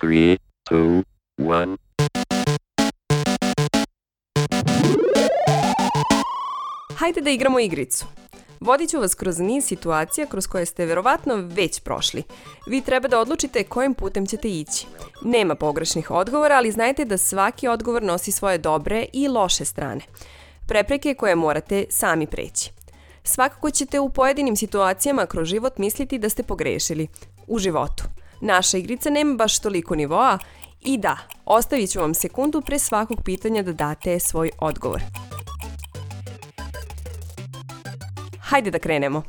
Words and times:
Three, 0.00 0.36
two, 0.70 1.02
one. 1.38 1.76
Hajde 6.96 7.20
da 7.20 7.30
igramo 7.30 7.60
igricu. 7.60 8.06
Vodit 8.60 8.90
ću 8.90 9.00
vas 9.00 9.14
kroz 9.14 9.38
niz 9.38 9.64
situacija 9.64 10.26
kroz 10.26 10.46
koje 10.46 10.66
ste 10.66 10.86
verovatno 10.86 11.34
već 11.36 11.80
prošli. 11.80 12.22
Vi 12.66 12.80
treba 12.80 13.08
da 13.08 13.20
odlučite 13.20 13.64
kojim 13.64 13.94
putem 13.94 14.26
ćete 14.26 14.48
ići. 14.48 14.86
Nema 15.22 15.54
pogrešnih 15.54 16.10
odgovora, 16.10 16.56
ali 16.56 16.72
znajte 16.72 17.04
da 17.04 17.18
svaki 17.18 17.68
odgovor 17.68 18.02
nosi 18.02 18.32
svoje 18.32 18.58
dobre 18.58 19.06
i 19.12 19.28
loše 19.28 19.64
strane. 19.64 20.00
Prepreke 20.68 21.14
koje 21.14 21.34
morate 21.34 21.84
sami 21.90 22.26
preći. 22.26 22.70
Svakako 23.22 23.70
ćete 23.70 24.00
u 24.00 24.10
pojedinim 24.10 24.56
situacijama 24.56 25.26
kroz 25.26 25.48
život 25.48 25.78
misliti 25.78 26.18
da 26.18 26.28
ste 26.28 26.42
pogrešili. 26.42 27.08
U 27.46 27.58
životu. 27.58 28.04
Naša 28.40 28.78
igrica 28.78 29.10
nema 29.10 29.34
baš 29.34 29.58
toliko 29.58 29.94
nivoa 29.94 30.38
i 30.80 30.98
da, 30.98 31.16
ostavit 31.44 31.90
ću 31.90 32.00
vam 32.00 32.14
sekundu 32.14 32.60
pre 32.60 32.78
svakog 32.78 33.22
pitanja 33.24 33.62
da 33.62 33.72
date 33.72 34.20
svoj 34.20 34.50
odgovor. 34.58 35.02
Hajde 38.40 38.70
da 38.70 38.78
krenemo. 38.78 39.22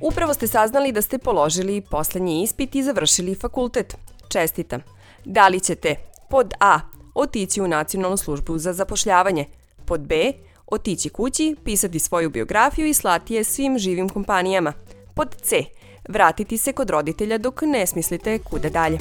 Upravo 0.00 0.34
ste 0.34 0.46
saznali 0.46 0.92
da 0.92 1.02
ste 1.02 1.18
položili 1.18 1.80
poslednji 1.80 2.42
ispit 2.42 2.74
i 2.74 2.82
završili 2.82 3.34
fakultet. 3.34 3.96
Čestitam. 4.28 4.80
Da 5.24 5.48
li 5.48 5.60
ćete 5.60 5.94
pod 6.30 6.54
A 6.60 6.80
otići 7.14 7.60
u 7.60 7.68
nacionalnu 7.68 8.16
službu 8.16 8.58
za 8.58 8.72
zapošljavanje, 8.72 9.44
pod 9.86 10.00
B 10.00 10.32
otići 10.66 11.08
kući, 11.08 11.56
pisati 11.64 11.98
svoju 11.98 12.30
biografiju 12.30 12.86
i 12.86 12.94
slati 12.94 13.34
je 13.34 13.44
svim 13.44 13.78
živim 13.78 14.08
kompanijama, 14.08 14.72
pod 15.14 15.34
C 15.42 15.64
vratiti 16.08 16.58
se 16.58 16.72
kod 16.72 16.90
roditelja 16.90 17.38
dok 17.38 17.62
ne 17.62 17.86
smislite 17.86 18.38
kuda 18.38 18.68
dalje. 18.68 18.98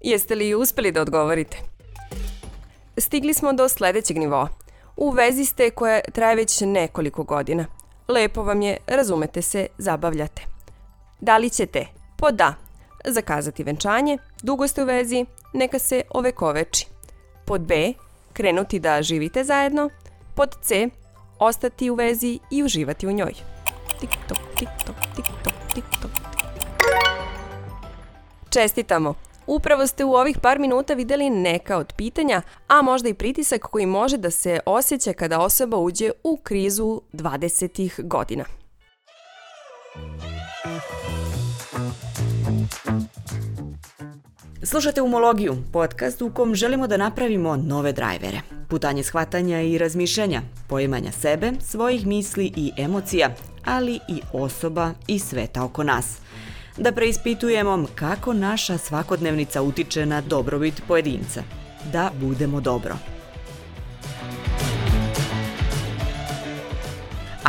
Jeste 0.00 0.34
li 0.34 0.54
uspeli 0.54 0.92
da 0.92 1.00
odgovorite? 1.00 1.56
Stigli 2.98 3.34
smo 3.34 3.52
do 3.52 3.68
sledećeg 3.68 4.18
nivoa. 4.18 4.48
U 4.96 5.10
vezi 5.10 5.44
ste 5.44 5.70
koja 5.70 6.00
traje 6.00 6.36
već 6.36 6.60
nekoliko 6.60 7.22
godina. 7.22 7.66
Lepo 8.08 8.42
vam 8.42 8.62
je, 8.62 8.76
razumete 8.86 9.42
se, 9.42 9.66
zabavljate. 9.78 10.42
Da 11.20 11.36
li 11.36 11.50
ćete, 11.50 11.86
pod 12.16 12.40
A, 12.40 12.54
zakazati 13.04 13.64
venčanje, 13.64 14.18
dugo 14.42 14.68
ste 14.68 14.82
u 14.82 14.86
vezi, 14.86 15.26
neka 15.52 15.78
se 15.78 16.02
ovekoveči. 16.10 16.86
Pod 17.44 17.60
B, 17.60 17.92
krenuti 18.32 18.78
da 18.78 19.02
živite 19.02 19.44
zajedno. 19.44 19.90
Pod 20.34 20.56
C, 20.62 20.88
ostati 21.38 21.90
u 21.90 21.94
vezi 21.94 22.38
i 22.50 22.62
uživati 22.62 23.06
u 23.06 23.12
njoj. 23.12 23.34
Tik 24.00 24.10
tok, 24.28 24.38
tik 24.58 24.68
tok, 24.86 24.96
tik 25.16 25.26
tok, 25.44 25.54
tik 25.74 25.84
tok. 26.02 26.10
Čestitamo! 28.50 29.14
Upravo 29.46 29.86
ste 29.86 30.04
u 30.04 30.14
ovih 30.14 30.38
par 30.38 30.58
minuta 30.58 30.94
videli 30.94 31.30
neka 31.30 31.76
od 31.76 31.92
pitanja, 31.96 32.42
a 32.68 32.82
možda 32.82 33.08
i 33.08 33.14
pritisak 33.14 33.60
koji 33.60 33.86
može 33.86 34.16
da 34.16 34.30
se 34.30 34.60
osjeća 34.66 35.12
kada 35.12 35.40
osoba 35.40 35.76
uđe 35.76 36.10
u 36.24 36.36
krizu 36.36 37.00
20. 37.12 38.06
godina. 38.06 38.44
Slušate 44.66 45.02
Umologiju, 45.02 45.56
podcast 45.72 46.22
u 46.22 46.30
kom 46.30 46.54
želimo 46.54 46.86
da 46.86 46.96
napravimo 46.96 47.56
nove 47.56 47.92
drajvere. 47.92 48.40
Putanje 48.68 49.02
shvatanja 49.02 49.60
i 49.60 49.78
razmišljanja, 49.78 50.42
poimanja 50.68 51.12
sebe, 51.12 51.52
svojih 51.60 52.06
misli 52.06 52.52
i 52.56 52.72
emocija, 52.76 53.30
ali 53.64 53.94
i 53.94 54.20
osoba 54.32 54.92
i 55.06 55.18
sveta 55.18 55.64
oko 55.64 55.82
nas. 55.82 56.16
Da 56.76 56.92
preispitujemo 56.92 57.86
kako 57.94 58.32
naša 58.32 58.78
svakodnevnica 58.78 59.62
utiče 59.62 60.06
na 60.06 60.20
dobrobit 60.20 60.82
pojedinca. 60.88 61.42
Da 61.92 62.10
budemo 62.20 62.60
dobro. 62.60 63.13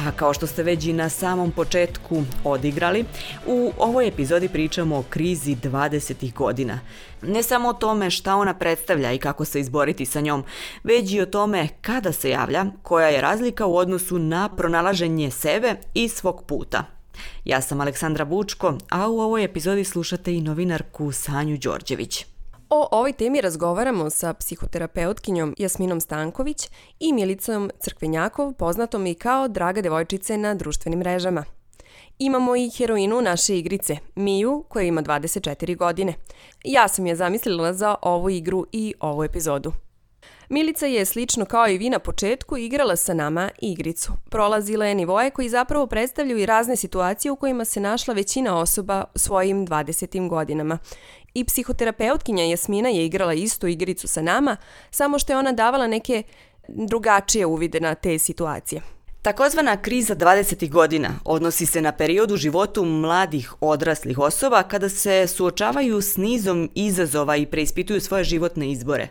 A 0.05 0.11
kao 0.11 0.33
što 0.33 0.47
ste 0.47 0.63
već 0.63 0.85
i 0.85 0.93
na 0.93 1.09
samom 1.09 1.51
početku 1.51 2.23
odigrali, 2.43 3.05
u 3.47 3.71
ovoj 3.77 4.07
epizodi 4.07 4.49
pričamo 4.49 4.97
o 4.97 5.03
krizi 5.09 5.55
20. 5.55 6.33
godina. 6.33 6.79
Ne 7.21 7.43
samo 7.43 7.69
o 7.69 7.73
tome 7.73 8.09
šta 8.09 8.35
ona 8.35 8.53
predstavlja 8.53 9.11
i 9.11 9.17
kako 9.17 9.45
se 9.45 9.59
izboriti 9.59 10.05
sa 10.05 10.21
njom, 10.21 10.44
već 10.83 11.11
i 11.11 11.21
o 11.21 11.25
tome 11.25 11.67
kada 11.81 12.11
se 12.11 12.29
javlja, 12.29 12.65
koja 12.83 13.07
je 13.07 13.21
razlika 13.21 13.65
u 13.65 13.77
odnosu 13.77 14.19
na 14.19 14.49
pronalaženje 14.49 15.31
sebe 15.31 15.75
i 15.94 16.09
svog 16.09 16.44
puta. 16.47 16.83
Ja 17.45 17.61
sam 17.61 17.81
Aleksandra 17.81 18.25
Bučko, 18.25 18.77
a 18.89 19.07
u 19.07 19.19
ovoj 19.19 19.44
epizodi 19.44 19.83
slušate 19.83 20.35
i 20.35 20.41
novinarku 20.41 21.11
Sanju 21.11 21.57
Đorđević. 21.57 22.34
O 22.69 22.87
ovoj 22.91 23.13
temi 23.13 23.41
razgovaramo 23.41 24.09
sa 24.09 24.33
psihoterapeutkinjom 24.33 25.55
Jasminom 25.57 26.01
Stanković 26.01 26.69
i 26.99 27.13
Milicom 27.13 27.71
Crkvenjakov, 27.79 28.53
poznatom 28.53 29.07
i 29.07 29.15
kao 29.15 29.47
Draga 29.47 29.81
devojčice 29.81 30.37
na 30.37 30.55
društvenim 30.55 30.99
mrežama. 30.99 31.43
Imamo 32.19 32.55
i 32.55 32.69
heroinu 32.77 33.21
naše 33.21 33.57
igrice, 33.57 33.97
Miju, 34.15 34.65
koja 34.69 34.83
ima 34.83 35.01
24 35.01 35.77
godine. 35.77 36.13
Ja 36.63 36.87
sam 36.87 37.05
je 37.05 37.15
zamislila 37.15 37.73
za 37.73 37.95
ovu 38.01 38.29
igru 38.29 38.65
i 38.71 38.93
ovu 38.99 39.23
epizodu. 39.23 39.71
Milica 40.49 40.85
je 40.85 41.05
slično 41.05 41.45
kao 41.45 41.67
i 41.67 41.77
vi 41.77 41.89
na 41.89 41.99
početku 41.99 42.57
igrala 42.57 42.95
sa 42.95 43.13
nama 43.13 43.49
igricu. 43.61 44.11
Prolazila 44.29 44.85
je 44.85 44.95
nivoje 44.95 45.29
koji 45.29 45.49
zapravo 45.49 45.87
predstavljaju 45.87 46.39
i 46.39 46.45
razne 46.45 46.75
situacije 46.75 47.31
u 47.31 47.35
kojima 47.35 47.65
se 47.65 47.79
našla 47.79 48.13
većina 48.13 48.59
osoba 48.59 49.03
svojim 49.15 49.67
20. 49.67 50.29
godinama. 50.29 50.77
I 51.35 51.44
psihoterapeutkinja 51.44 52.44
Jasmina 52.44 52.90
je 52.90 53.06
igrala 53.06 53.34
istu 53.34 53.68
igricu 53.68 54.07
sa 54.07 54.22
nama, 54.22 54.57
samo 54.91 55.19
što 55.19 55.34
je 55.34 55.38
ona 55.38 55.51
davala 55.51 55.88
neke 55.88 56.23
drugačije 56.68 57.46
uvide 57.46 57.79
na 57.79 57.96
te 57.96 58.19
situacije. 58.19 58.81
Takozvana 59.22 59.81
kriza 59.81 60.16
20. 60.16 60.69
godina 60.69 61.09
odnosi 61.25 61.66
se 61.66 61.81
na 61.81 61.91
period 61.91 62.31
u 62.31 62.38
životu 62.38 62.85
mladih 62.85 63.53
odraslih 63.62 64.19
osoba 64.19 64.63
kada 64.63 64.90
se 64.90 65.28
suočavaju 65.28 66.01
s 66.01 66.18
nizom 66.18 66.69
izazova 66.75 67.35
i 67.35 67.45
preispituju 67.45 68.01
svoje 68.01 68.24
životne 68.24 68.72
izbore. 68.72 69.07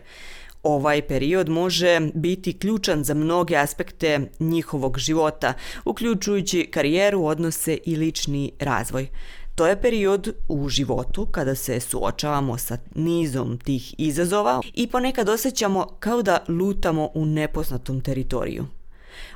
Ovaj 0.63 1.01
period 1.01 1.49
može 1.49 1.99
biti 2.13 2.59
ključan 2.59 3.03
za 3.03 3.13
mnoge 3.13 3.55
aspekte 3.55 4.19
njihovog 4.39 4.97
života, 4.99 5.53
uključujući 5.85 6.69
karijeru, 6.71 7.25
odnose 7.25 7.77
i 7.85 7.95
lični 7.95 8.51
razvoj. 8.59 9.07
To 9.55 9.67
je 9.67 9.81
period 9.81 10.35
u 10.47 10.69
životu 10.69 11.25
kada 11.25 11.55
se 11.55 11.79
suočavamo 11.79 12.57
sa 12.57 12.77
nizom 12.95 13.57
tih 13.57 13.95
izazova 13.97 14.61
i 14.73 14.87
ponekad 14.87 15.29
osjećamo 15.29 15.87
kao 15.99 16.21
da 16.21 16.43
lutamo 16.47 17.09
u 17.13 17.25
nepoznatom 17.25 18.01
teritoriju. 18.01 18.65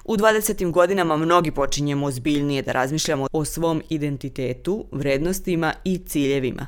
U 0.06 0.18
20. 0.18 0.72
godinama 0.72 1.18
mnogi 1.18 1.52
počinjemo 1.52 2.06
ozbiljnije 2.06 2.62
da 2.62 2.72
razmišljamo 2.72 3.28
o 3.32 3.46
svom 3.46 3.82
identitetu, 3.90 4.86
vrednostima 4.92 5.74
i 5.84 5.98
ciljevima. 5.98 6.68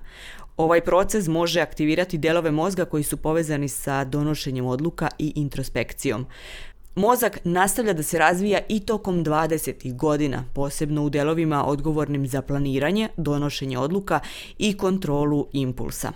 Ovaj 0.57 0.81
proces 0.81 1.27
može 1.27 1.61
aktivirati 1.61 2.17
delove 2.17 2.51
mozga 2.51 2.85
koji 2.85 3.03
su 3.03 3.17
povezani 3.17 3.67
sa 3.67 4.03
donošenjem 4.03 4.65
odluka 4.65 5.09
i 5.19 5.33
introspekcijom. 5.35 6.25
Mozak 6.95 7.39
nastavlja 7.43 7.93
da 7.93 8.03
se 8.03 8.19
razvija 8.19 8.59
i 8.69 8.79
tokom 8.79 9.25
20. 9.25 9.95
godina, 9.95 10.43
posebno 10.53 11.03
u 11.03 11.09
delovima 11.09 11.65
odgovornim 11.65 12.27
za 12.27 12.41
planiranje, 12.41 13.09
donošenje 13.17 13.77
odluka 13.77 14.19
i 14.57 14.77
kontrolu 14.77 15.47
impulsa. 15.53 16.11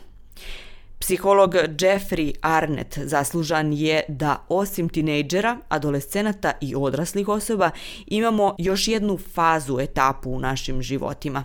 Psiholog 0.99 1.55
Jeffrey 1.55 2.33
Arnett 2.41 2.99
zaslužan 3.03 3.73
je 3.73 4.03
da 4.07 4.45
osim 4.49 4.89
tinejdžera, 4.89 5.57
adolescenata 5.69 6.51
i 6.61 6.75
odraslih 6.75 7.27
osoba 7.27 7.71
imamo 8.07 8.55
još 8.57 8.87
jednu 8.87 9.17
fazu, 9.33 9.79
etapu 9.79 10.31
u 10.31 10.39
našim 10.39 10.81
životima. 10.81 11.43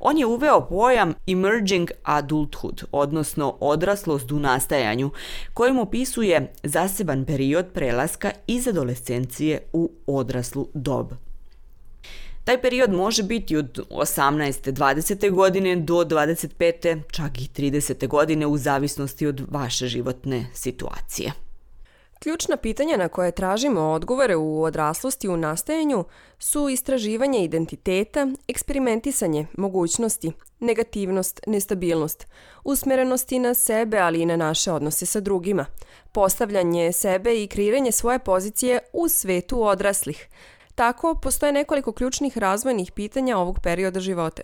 On 0.00 0.18
je 0.18 0.26
uveo 0.26 0.66
pojam 0.68 1.14
emerging 1.26 1.90
adulthood, 2.02 2.84
odnosno 2.92 3.56
odraslost 3.60 4.32
u 4.32 4.38
nastajanju, 4.38 5.10
kojim 5.54 5.78
opisuje 5.78 6.52
zaseban 6.62 7.24
period 7.24 7.66
prelaska 7.74 8.30
iz 8.46 8.68
adolescencije 8.68 9.60
u 9.72 9.90
odraslu 10.06 10.68
dob. 10.74 11.12
Taj 12.44 12.62
period 12.62 12.92
može 12.92 13.22
biti 13.22 13.56
od 13.56 13.80
18. 13.90 14.72
20. 14.72 15.30
godine 15.30 15.76
do 15.76 15.94
25. 15.94 17.00
čak 17.10 17.40
i 17.40 17.48
30. 17.56 18.08
godine 18.08 18.46
u 18.46 18.56
zavisnosti 18.58 19.26
od 19.26 19.42
vaše 19.50 19.86
životne 19.86 20.46
situacije. 20.54 21.32
Ključna 22.18 22.56
pitanja 22.56 22.96
na 22.96 23.08
koje 23.08 23.32
tražimo 23.32 23.80
odgovore 23.80 24.36
u 24.36 24.62
odraslosti 24.62 25.28
u 25.28 25.36
nastajanju 25.36 26.04
su 26.38 26.68
istraživanje 26.68 27.44
identiteta, 27.44 28.28
eksperimentisanje, 28.48 29.46
mogućnosti, 29.58 30.32
negativnost, 30.60 31.40
nestabilnost, 31.46 32.26
usmerenosti 32.64 33.38
na 33.38 33.54
sebe, 33.54 33.98
ali 33.98 34.22
i 34.22 34.26
na 34.26 34.36
naše 34.36 34.72
odnose 34.72 35.06
sa 35.06 35.20
drugima, 35.20 35.66
postavljanje 36.12 36.92
sebe 36.92 37.42
i 37.42 37.46
kreiranje 37.46 37.92
svoje 37.92 38.18
pozicije 38.18 38.78
u 38.92 39.08
svetu 39.08 39.62
odraslih, 39.62 40.28
Tako, 40.74 41.14
postoje 41.14 41.52
nekoliko 41.52 41.92
ključnih 41.92 42.38
razvojnih 42.38 42.92
pitanja 42.92 43.38
ovog 43.38 43.58
perioda 43.62 44.00
života. 44.00 44.42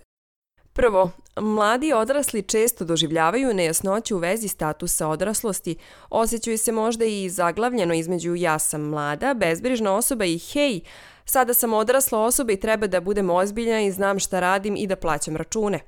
Prvo, 0.73 1.11
mladi 1.41 1.93
odrasli 1.93 2.41
često 2.41 2.85
doživljavaju 2.85 3.53
nejasnoću 3.53 4.15
u 4.15 4.19
vezi 4.19 4.47
statusa 4.47 5.07
odraslosti, 5.07 5.75
osjećaju 6.09 6.57
se 6.57 6.71
možda 6.71 7.05
i 7.05 7.29
zaglavljeno 7.29 7.93
između 7.93 8.35
ja 8.35 8.59
sam 8.59 8.81
mlada, 8.81 9.33
bezbrižna 9.33 9.95
osoba 9.95 10.25
i 10.25 10.39
hej, 10.39 10.79
sada 11.25 11.53
sam 11.53 11.73
odrasla 11.73 12.19
osoba 12.19 12.51
i 12.51 12.59
treba 12.59 12.87
da 12.87 13.01
budem 13.01 13.29
ozbiljna 13.29 13.81
i 13.81 13.91
znam 13.91 14.19
šta 14.19 14.39
radim 14.39 14.75
i 14.77 14.87
da 14.87 14.95
plaćam 14.95 15.35
račune. 15.35 15.79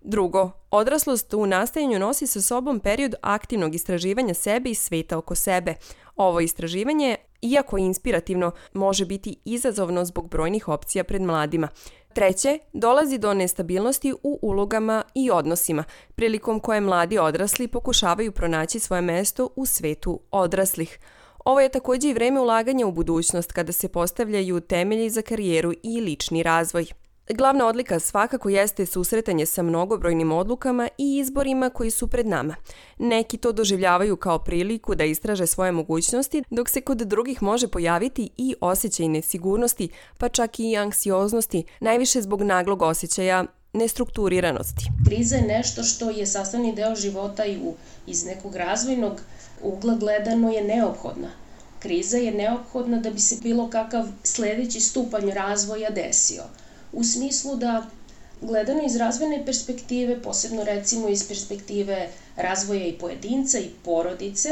Drugo, 0.00 0.50
odraslost 0.70 1.34
u 1.34 1.46
nastajanju 1.46 1.98
nosi 1.98 2.26
sa 2.26 2.40
sobom 2.40 2.80
period 2.80 3.14
aktivnog 3.22 3.74
istraživanja 3.74 4.34
sebe 4.34 4.70
i 4.70 4.74
sveta 4.74 5.18
oko 5.18 5.34
sebe. 5.34 5.74
Ovo 6.16 6.40
istraživanje, 6.40 7.16
iako 7.42 7.78
inspirativno, 7.78 8.52
može 8.72 9.06
biti 9.06 9.36
izazovno 9.44 10.04
zbog 10.04 10.28
brojnih 10.28 10.68
opcija 10.68 11.04
pred 11.04 11.22
mladima. 11.22 11.68
Treće, 12.12 12.58
dolazi 12.72 13.18
do 13.18 13.34
nestabilnosti 13.34 14.14
u 14.22 14.38
ulogama 14.42 15.02
i 15.14 15.30
odnosima, 15.30 15.84
prilikom 16.14 16.60
koje 16.60 16.80
mladi 16.80 17.18
odrasli 17.18 17.68
pokušavaju 17.68 18.32
pronaći 18.32 18.78
svoje 18.78 19.02
mesto 19.02 19.48
u 19.56 19.66
svetu 19.66 20.20
odraslih. 20.30 20.98
Ovo 21.44 21.60
je 21.60 21.68
takođe 21.68 22.08
i 22.08 22.14
vreme 22.14 22.40
ulaganja 22.40 22.86
u 22.86 22.92
budućnost 22.92 23.52
kada 23.52 23.72
se 23.72 23.88
postavljaju 23.88 24.60
temelji 24.60 25.10
za 25.10 25.22
karijeru 25.22 25.72
i 25.82 26.00
lični 26.00 26.42
razvoj. 26.42 26.86
Glavna 27.34 27.66
odlika 27.66 28.00
svakako 28.00 28.48
jeste 28.48 28.86
susretanje 28.86 29.46
sa 29.46 29.62
mnogobrojnim 29.62 30.32
odlukama 30.32 30.88
i 30.98 31.18
izborima 31.18 31.70
koji 31.70 31.90
su 31.90 32.08
pred 32.08 32.26
nama. 32.26 32.54
Neki 32.98 33.36
to 33.36 33.52
doživljavaju 33.52 34.16
kao 34.16 34.38
priliku 34.38 34.94
da 34.94 35.04
istraže 35.04 35.46
svoje 35.46 35.72
mogućnosti, 35.72 36.42
dok 36.50 36.68
se 36.68 36.80
kod 36.80 36.98
drugih 36.98 37.42
može 37.42 37.68
pojaviti 37.68 38.30
i 38.36 38.54
osjećaj 38.60 39.08
nesigurnosti, 39.08 39.88
pa 40.18 40.28
čak 40.28 40.60
i 40.60 40.76
anksioznosti, 40.76 41.64
najviše 41.80 42.22
zbog 42.22 42.42
naglog 42.42 42.82
osjećaja 42.82 43.44
nestrukturiranosti. 43.72 44.84
Kriza 45.06 45.36
je 45.36 45.42
nešto 45.42 45.82
što 45.82 46.10
je 46.10 46.26
sastavni 46.26 46.74
deo 46.74 46.94
života 46.94 47.44
i 47.44 47.58
u, 47.58 47.74
iz 48.06 48.24
nekog 48.24 48.56
razvojnog 48.56 49.20
ugla 49.62 49.94
gledano 49.94 50.50
je 50.50 50.64
neophodna. 50.64 51.28
Kriza 51.78 52.16
je 52.16 52.32
neophodna 52.32 53.00
da 53.00 53.10
bi 53.10 53.20
se 53.20 53.36
bilo 53.42 53.70
kakav 53.70 54.06
sledeći 54.22 54.80
stupanj 54.80 55.30
razvoja 55.30 55.90
desio– 55.90 56.42
u 56.98 57.04
smislu 57.04 57.56
da 57.56 57.82
gledano 58.42 58.82
iz 58.82 58.96
razvojne 58.96 59.46
perspektive, 59.46 60.16
posebno 60.16 60.64
recimo 60.64 61.08
iz 61.08 61.22
perspektive 61.24 61.98
razvoja 62.36 62.84
i 62.84 62.92
pojedinca 62.92 63.58
i 63.58 63.70
porodice, 63.82 64.48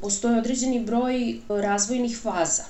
postoje 0.00 0.38
određeni 0.38 0.80
broj 0.80 1.18
razvojnih 1.48 2.18
faza 2.18 2.64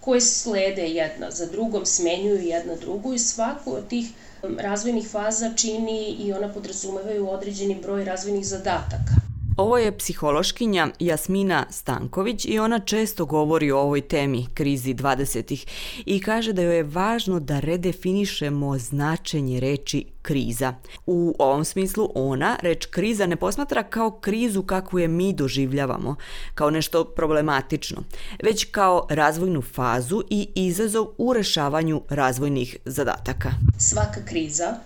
koje 0.00 0.20
slede 0.20 0.82
jedna 0.82 1.30
za 1.30 1.46
drugom, 1.46 1.86
smenjuju 1.86 2.40
jedna 2.42 2.76
drugu 2.76 3.12
i 3.12 3.18
svaku 3.18 3.72
od 3.72 3.88
tih 3.88 4.10
razvojnih 4.42 5.08
faza 5.08 5.50
čini 5.50 6.16
i 6.18 6.32
ona 6.32 6.48
podrazumevaju 6.48 7.28
određeni 7.28 7.74
broj 7.74 8.04
razvojnih 8.04 8.46
zadataka. 8.46 9.23
Ovo 9.56 9.78
je 9.78 9.98
psihološkinja 9.98 10.88
Jasmina 10.98 11.66
Stanković 11.70 12.44
i 12.44 12.58
ona 12.58 12.78
često 12.78 13.26
govori 13.26 13.70
o 13.70 13.78
ovoj 13.78 14.00
temi 14.00 14.46
krizi 14.54 14.94
20. 14.94 15.66
i 16.06 16.20
kaže 16.20 16.52
da 16.52 16.62
joj 16.62 16.76
je 16.76 16.82
važno 16.82 17.40
da 17.40 17.60
redefinišemo 17.60 18.78
značenje 18.78 19.60
reči 19.60 20.04
kriza. 20.22 20.74
U 21.06 21.34
ovom 21.38 21.64
smislu 21.64 22.10
ona 22.14 22.56
reč 22.62 22.86
kriza 22.86 23.26
ne 23.26 23.36
posmatra 23.36 23.82
kao 23.82 24.10
krizu 24.10 24.62
kakvu 24.62 24.98
je 24.98 25.08
mi 25.08 25.32
doživljavamo, 25.32 26.16
kao 26.54 26.70
nešto 26.70 27.04
problematično, 27.04 28.02
već 28.42 28.64
kao 28.64 29.06
razvojnu 29.10 29.62
fazu 29.62 30.22
i 30.30 30.48
izazov 30.54 31.06
u 31.18 31.32
rešavanju 31.32 32.02
razvojnih 32.08 32.76
zadataka. 32.84 33.50
Svaka 33.78 34.24
kriza 34.24 34.76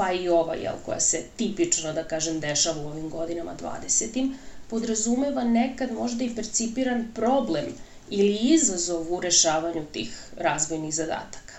pa 0.00 0.12
i 0.12 0.28
ova, 0.28 0.54
jel, 0.54 0.74
koja 0.84 1.00
se 1.00 1.18
tipično, 1.36 1.92
da 1.92 2.04
kažem, 2.04 2.40
dešava 2.40 2.82
u 2.82 2.88
ovim 2.88 3.10
godinama 3.10 3.54
20. 3.62 4.32
podrazumeva 4.70 5.44
nekad 5.44 5.92
možda 5.92 6.24
i 6.24 6.34
percipiran 6.34 7.08
problem 7.14 7.66
ili 8.10 8.36
izazov 8.36 9.12
u 9.14 9.20
rešavanju 9.20 9.84
tih 9.92 10.22
razvojnih 10.36 10.94
zadataka. 10.94 11.54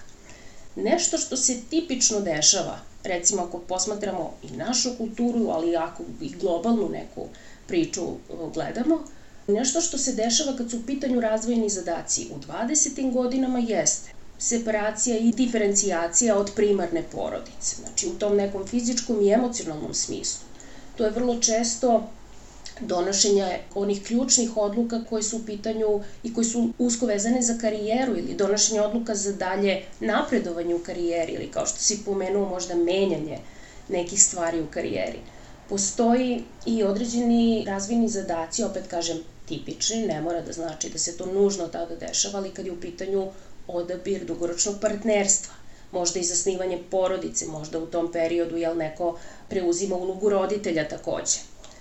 Nešto 0.75 1.17
što 1.17 1.38
se 1.38 1.59
tipično 1.69 2.19
dešava, 2.19 2.79
recimo 3.03 3.41
ako 3.41 3.59
posmatramo 3.59 4.33
i 4.43 4.57
našu 4.57 4.95
kulturu, 4.97 5.49
ali 5.49 5.75
ako 5.75 6.03
i 6.21 6.29
globalnu 6.29 6.89
neku 6.89 7.27
priču 7.67 8.07
gledamo, 8.53 9.03
nešto 9.47 9.81
što 9.81 9.97
se 9.97 10.13
dešava 10.13 10.57
kad 10.57 10.71
su 10.71 10.77
u 10.77 10.85
pitanju 10.88 11.19
razvojni 11.19 11.69
zadaci 11.69 12.27
u 12.35 12.39
20. 12.51 13.13
godinama 13.13 13.59
jeste 13.59 14.20
separacija 14.41 15.17
i 15.17 15.31
diferencijacija 15.31 16.38
od 16.38 16.51
primarne 16.55 17.03
porodice. 17.11 17.75
Znači, 17.75 18.07
u 18.07 18.13
tom 18.19 18.35
nekom 18.35 18.67
fizičkom 18.67 19.21
i 19.21 19.31
emocionalnom 19.31 19.93
smislu. 19.93 20.41
To 20.95 21.05
je 21.05 21.11
vrlo 21.11 21.39
često 21.39 22.09
donošenja 22.79 23.49
onih 23.75 24.03
ključnih 24.03 24.57
odluka 24.57 25.03
koje 25.09 25.23
su 25.23 25.38
u 25.38 25.45
pitanju 25.45 26.01
i 26.23 26.33
koje 26.33 26.45
su 26.45 26.69
usko 26.77 27.05
vezane 27.05 27.41
za 27.41 27.57
karijeru 27.57 28.17
ili 28.17 28.35
donošenje 28.35 28.81
odluka 28.81 29.15
za 29.15 29.33
dalje 29.33 29.83
napredovanje 29.99 30.75
u 30.75 30.79
karijeri 30.79 31.33
ili 31.33 31.51
kao 31.51 31.65
što 31.65 31.79
si 31.79 32.03
pomenuo 32.05 32.49
možda 32.49 32.75
menjanje 32.75 33.38
nekih 33.89 34.23
stvari 34.23 34.61
u 34.61 34.67
karijeri. 34.67 35.19
Postoji 35.69 36.43
i 36.65 36.83
određeni 36.83 37.63
razvini 37.67 38.09
zadaci, 38.09 38.63
opet 38.63 38.88
kažem 38.88 39.17
tipični, 39.45 40.07
ne 40.07 40.21
mora 40.21 40.41
da 40.41 40.53
znači 40.53 40.89
da 40.89 40.97
se 40.97 41.17
to 41.17 41.25
nužno 41.25 41.67
tada 41.67 41.95
dešava, 41.95 42.39
ali 42.39 42.49
kad 42.49 42.65
je 42.65 42.71
u 42.71 42.81
pitanju 42.81 43.27
odabir 43.71 44.25
dugoročnog 44.25 44.75
partnerstva, 44.81 45.53
možda 45.91 46.19
i 46.19 46.23
zasnivanje 46.23 46.83
porodice, 46.91 47.45
možda 47.45 47.79
u 47.79 47.85
tom 47.85 48.12
periodu 48.12 48.57
jel 48.57 48.77
neko 48.77 49.18
preuzima 49.50 49.95
ulogu 49.95 50.29
roditelja 50.29 50.88
takođe. 50.88 51.39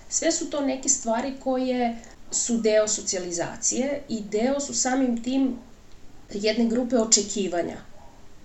Sve 0.09 0.31
su 0.31 0.49
to 0.49 0.61
neke 0.61 0.89
stvari 0.89 1.33
koje 1.43 1.97
su 2.31 2.57
deo 2.57 2.87
socijalizacije 2.87 4.01
i 4.09 4.21
deo 4.21 4.59
su 4.59 4.73
samim 4.73 5.23
tim 5.23 5.55
jedne 6.33 6.65
grupe 6.65 6.97
očekivanja 6.97 7.77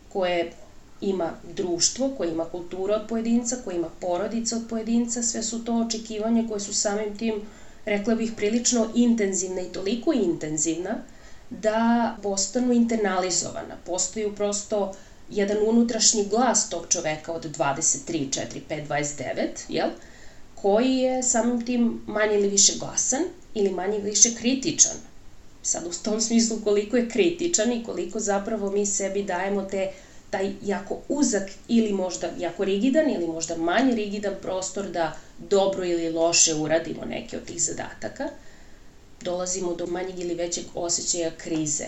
koje 0.09 0.53
ima 1.01 1.33
društvo, 1.45 2.11
koje 2.17 2.31
ima 2.31 2.45
kultura 2.45 2.95
od 2.95 3.09
pojedinca, 3.09 3.57
koje 3.57 3.77
ima 3.77 3.91
porodica 4.01 4.57
od 4.57 4.63
pojedinca, 4.69 5.23
sve 5.23 5.43
su 5.43 5.65
to 5.65 5.75
očekivanja 5.77 6.45
koje 6.49 6.61
su 6.61 6.73
samim 6.73 7.17
tim, 7.17 7.41
rekla 7.85 8.15
bih, 8.15 8.33
prilično 8.37 8.91
intenzivna 8.95 9.61
i 9.61 9.73
toliko 9.73 10.13
intenzivna 10.13 10.97
da 11.51 12.17
postanu 12.23 12.73
internalizovana. 12.73 13.77
Postoju 13.85 14.35
prosto 14.37 14.95
jedan 15.31 15.57
unutrašnji 15.67 16.25
glas 16.25 16.69
tog 16.69 16.87
čoveka 16.89 17.33
od 17.33 17.45
23, 17.59 18.29
4, 18.29 18.61
5, 18.69 18.87
29, 18.89 19.47
jel? 19.69 19.89
koji 20.55 20.97
je 20.97 21.23
samim 21.23 21.67
tim 21.67 22.01
manje 22.07 22.35
ili 22.35 22.49
više 22.49 22.73
glasan 22.79 23.23
ili 23.55 23.71
manje 23.71 23.99
ili 23.99 24.11
više 24.11 24.35
kritičan. 24.35 24.97
Sad 25.63 25.87
u 25.87 25.91
tom 26.03 26.21
smislu 26.21 26.59
koliko 26.65 26.97
je 26.97 27.09
kritičan 27.09 27.73
i 27.73 27.85
koliko 27.85 28.21
zapravo 28.21 28.71
mi 28.71 28.87
sebi 28.87 29.23
dajemo 29.23 29.63
te 29.63 29.91
taj 30.31 30.53
jako 30.63 30.99
uzak 31.09 31.51
ili 31.69 31.93
možda 31.93 32.31
jako 32.39 32.65
rigidan 32.65 33.11
ili 33.11 33.27
možda 33.27 33.57
manje 33.57 33.95
rigidan 33.95 34.35
prostor 34.43 34.89
da 34.89 35.17
dobro 35.39 35.85
ili 35.85 36.11
loše 36.11 36.55
uradimo 36.55 37.05
neke 37.05 37.37
od 37.37 37.45
tih 37.45 37.63
zadataka– 37.63 38.29
dolazimo 39.21 39.75
do 39.75 39.87
manjeg 39.87 40.19
ili 40.19 40.35
većeg 40.35 40.65
osjećaja 40.75 41.31
krize. 41.37 41.85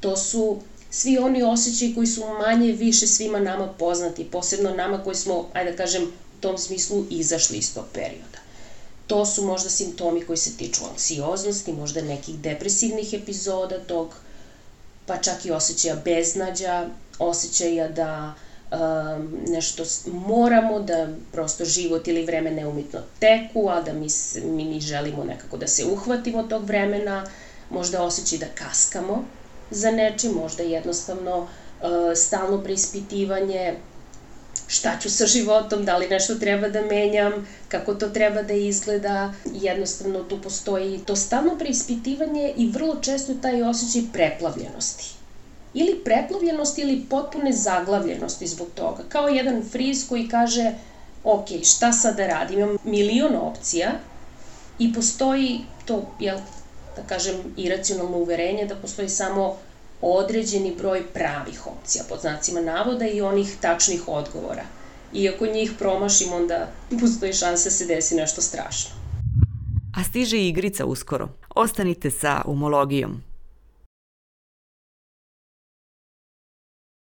To 0.00 0.16
su 0.16 0.60
svi 0.90 1.18
oni 1.18 1.42
osjećaji 1.42 1.94
koji 1.94 2.06
su 2.06 2.20
manje 2.26 2.72
više 2.72 3.06
svima 3.06 3.40
nama 3.40 3.74
poznati, 3.78 4.24
posebno 4.24 4.74
nama 4.74 5.04
koji 5.04 5.16
smo, 5.16 5.48
ajde 5.52 5.70
da 5.70 5.76
kažem, 5.76 6.02
u 6.04 6.40
tom 6.40 6.58
smislu 6.58 7.04
izašli 7.10 7.58
iz 7.58 7.74
tog 7.74 7.84
perioda. 7.92 8.38
To 9.06 9.26
su 9.26 9.46
možda 9.46 9.70
simptomi 9.70 10.24
koji 10.24 10.36
se 10.36 10.56
tiču 10.56 10.80
anksioznosti, 10.90 11.72
možda 11.72 12.02
nekih 12.02 12.34
depresivnih 12.38 13.14
epizoda 13.14 13.78
tog, 13.78 14.14
pa 15.06 15.16
čak 15.16 15.44
i 15.44 15.50
osjećaja 15.50 15.96
beznađa, 16.04 16.88
osjećaja 17.18 17.88
da 17.88 18.34
uh, 18.36 18.51
nešto 19.48 19.84
moramo, 20.06 20.80
da 20.80 21.08
prosto 21.32 21.64
život 21.64 22.08
ili 22.08 22.26
vreme 22.26 22.50
neumitno 22.50 23.00
teku, 23.18 23.68
a 23.70 23.80
da 23.80 23.92
mi, 23.92 24.06
mi, 24.44 24.64
mi 24.64 24.80
želimo 24.80 25.24
nekako 25.24 25.56
da 25.56 25.66
se 25.66 25.84
uhvatimo 25.84 26.42
tog 26.42 26.64
vremena, 26.64 27.26
možda 27.70 28.02
osjećaj 28.02 28.38
da 28.38 28.46
kaskamo 28.46 29.24
za 29.70 29.90
nečim, 29.90 30.32
možda 30.32 30.62
jednostavno 30.62 31.46
stalno 32.16 32.58
preispitivanje 32.58 33.74
šta 34.66 34.96
ću 35.00 35.10
sa 35.10 35.26
životom, 35.26 35.84
da 35.84 35.96
li 35.96 36.06
nešto 36.06 36.34
treba 36.34 36.68
da 36.68 36.80
menjam, 36.80 37.46
kako 37.68 37.94
to 37.94 38.08
treba 38.08 38.42
da 38.42 38.54
izgleda. 38.54 39.32
Jednostavno 39.52 40.22
tu 40.22 40.40
postoji 40.42 41.00
to 41.06 41.16
stalno 41.16 41.58
preispitivanje 41.58 42.52
i 42.56 42.66
vrlo 42.66 42.96
često 42.96 43.34
taj 43.34 43.62
osjećaj 43.62 44.02
preplavljenosti 44.12 45.21
ili 45.74 46.00
preplavljenosti 46.04 46.80
ili 46.80 47.04
potpune 47.10 47.52
zaglavljenosti 47.52 48.46
zbog 48.46 48.68
toga. 48.74 49.02
Kao 49.08 49.28
jedan 49.28 49.62
friz 49.70 50.08
koji 50.08 50.28
kaže, 50.28 50.72
ok, 51.24 51.46
šta 51.64 51.92
sad 51.92 52.16
da 52.16 52.26
radim? 52.26 52.58
Imam 52.58 52.76
milion 52.84 53.36
opcija 53.36 53.90
i 54.78 54.92
postoji 54.92 55.60
to, 55.84 56.14
jel, 56.20 56.38
da 56.96 57.02
kažem, 57.02 57.34
iracionalno 57.56 58.18
uverenje 58.18 58.66
da 58.66 58.76
postoji 58.76 59.08
samo 59.08 59.56
određeni 60.00 60.74
broj 60.78 61.06
pravih 61.12 61.66
opcija, 61.66 62.04
pod 62.08 62.20
znacima 62.20 62.60
navoda 62.60 63.06
i 63.06 63.20
onih 63.20 63.56
tačnih 63.60 64.08
odgovora. 64.08 64.64
I 65.12 65.28
ako 65.28 65.46
njih 65.46 65.72
promašimo, 65.78 66.36
onda 66.36 66.68
postoji 67.00 67.32
šansa 67.32 67.64
da 67.64 67.70
se 67.70 67.86
desi 67.86 68.14
nešto 68.14 68.42
strašno. 68.42 68.90
A 69.96 70.04
stiže 70.04 70.38
i 70.38 70.48
igrica 70.48 70.84
uskoro. 70.84 71.28
Ostanite 71.54 72.10
sa 72.10 72.42
umologijom. 72.46 73.22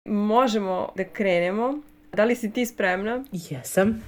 Možemo 0.09 0.89
da 0.97 1.05
krenemo. 1.05 1.79
Da 2.13 2.25
li 2.25 2.37
si 2.37 2.53
ti 2.53 2.67
spremna? 2.67 3.25
Jesam. 3.33 4.03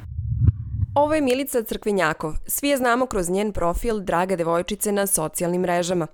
Ovo 0.94 1.14
je 1.14 1.20
Milica 1.20 1.62
Crkvenjakov. 1.62 2.32
Svi 2.46 2.68
je 2.68 2.76
znamo 2.76 3.06
kroz 3.06 3.30
njen 3.30 3.52
profil 3.52 4.00
Draga 4.00 4.36
devojčice 4.36 4.92
na 4.92 5.06
socijalnim 5.06 5.60
mrežama. 5.60 6.06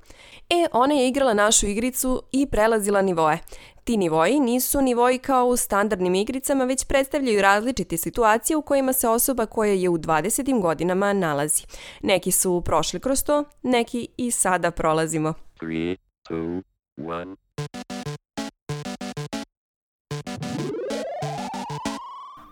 E, 0.51 0.67
ona 0.73 0.95
je 0.95 1.09
igrala 1.09 1.35
našu 1.35 1.67
igricu 1.67 2.23
i 2.33 2.47
prelazila 2.47 3.03
nivoe. 3.03 3.39
Ti 3.85 3.97
nivoji 3.97 4.41
nisu 4.41 4.83
nivoji 4.83 5.19
kao 5.19 5.47
u 5.47 5.57
standardnim 5.57 6.15
igricama, 6.15 6.65
već 6.65 6.85
predstavljaju 6.85 7.43
različite 7.43 7.97
situacije 7.97 8.57
u 8.57 8.62
kojima 8.62 8.93
se 8.93 9.09
osoba 9.09 9.47
koja 9.47 9.73
je 9.73 9.89
u 9.89 9.99
20. 9.99 10.61
godinama 10.61 11.12
nalazi. 11.12 11.62
Neki 12.03 12.31
su 12.31 12.62
prošli 12.65 13.01
kroz 13.01 13.25
to, 13.25 13.45
neki 13.62 14.09
i 14.17 14.31
sada 14.31 14.71
prolazimo. 14.71 15.35
3, 15.61 15.97
2, 16.31 16.62
1. 16.97 17.37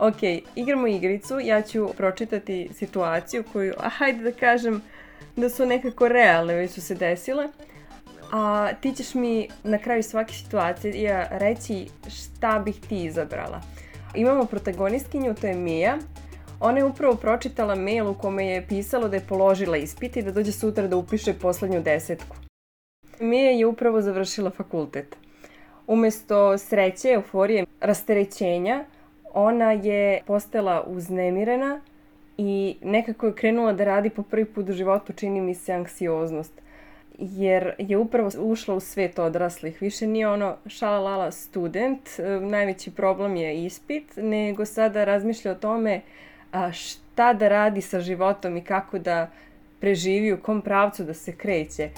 Ok, 0.00 0.22
igramo 0.54 0.86
igricu, 0.86 1.40
ja 1.40 1.62
ću 1.62 1.88
pročitati 1.96 2.68
situaciju 2.72 3.44
koju, 3.52 3.74
a 3.78 3.88
hajde 3.88 4.22
da 4.22 4.32
kažem 4.32 4.82
da 5.36 5.48
su 5.48 5.66
nekako 5.66 6.08
realne, 6.08 6.54
već 6.54 6.70
su 6.70 6.80
se 6.80 6.94
desile. 6.94 7.48
A 8.32 8.68
ti 8.80 8.92
ćeš 8.92 9.14
mi 9.14 9.48
na 9.64 9.78
kraju 9.78 10.02
svake 10.02 10.34
situacije 10.34 11.28
reći 11.30 11.86
šta 12.08 12.58
bih 12.58 12.80
ti 12.88 13.04
izabrala. 13.04 13.60
Imamo 14.14 14.44
protagonistkinju, 14.44 15.34
to 15.34 15.46
je 15.46 15.54
Mija. 15.54 15.98
Ona 16.60 16.78
je 16.78 16.84
upravo 16.84 17.14
pročitala 17.14 17.74
mail 17.74 18.10
u 18.10 18.14
kome 18.14 18.46
je 18.46 18.66
pisalo 18.66 19.08
da 19.08 19.16
je 19.16 19.26
položila 19.28 19.76
ispit 19.76 20.16
i 20.16 20.22
da 20.22 20.32
dođe 20.32 20.52
sutra 20.52 20.86
da 20.86 20.96
upiše 20.96 21.34
poslednju 21.34 21.82
desetku. 21.82 22.36
Mija 23.18 23.50
je 23.50 23.66
upravo 23.66 24.00
završila 24.00 24.50
fakultet. 24.50 25.16
Umesto 25.86 26.58
sreće, 26.58 27.08
euforije, 27.08 27.66
rasterećenja, 27.80 28.84
ona 29.34 29.72
je 29.72 30.22
postala 30.26 30.84
uznemirena 30.86 31.80
i 32.38 32.76
nekako 32.82 33.26
je 33.26 33.34
krenula 33.34 33.72
da 33.72 33.84
radi 33.84 34.10
po 34.10 34.22
prvi 34.22 34.44
put 34.44 34.68
u 34.68 34.72
životu, 34.72 35.12
čini 35.12 35.40
mi 35.40 35.54
se, 35.54 35.72
anksioznost. 35.72 36.52
Jer 37.18 37.74
je 37.78 37.98
upravo 37.98 38.30
ušla 38.38 38.74
u 38.74 38.80
svet 38.80 39.18
odraslih. 39.18 39.82
Više 39.82 40.06
nije 40.06 40.28
ono 40.28 40.56
šalalala 40.66 41.30
student, 41.30 42.08
najveći 42.40 42.90
problem 42.90 43.36
je 43.36 43.64
ispit, 43.64 44.04
nego 44.16 44.64
sada 44.64 45.04
razmišlja 45.04 45.52
o 45.52 45.54
tome 45.54 46.00
šta 46.72 47.32
da 47.32 47.48
radi 47.48 47.80
sa 47.80 48.00
životom 48.00 48.56
i 48.56 48.64
kako 48.64 48.98
da 48.98 49.30
preživi, 49.80 50.32
u 50.32 50.42
kom 50.42 50.62
pravcu 50.62 51.04
da 51.04 51.14
se 51.14 51.36
kreće. 51.36 51.88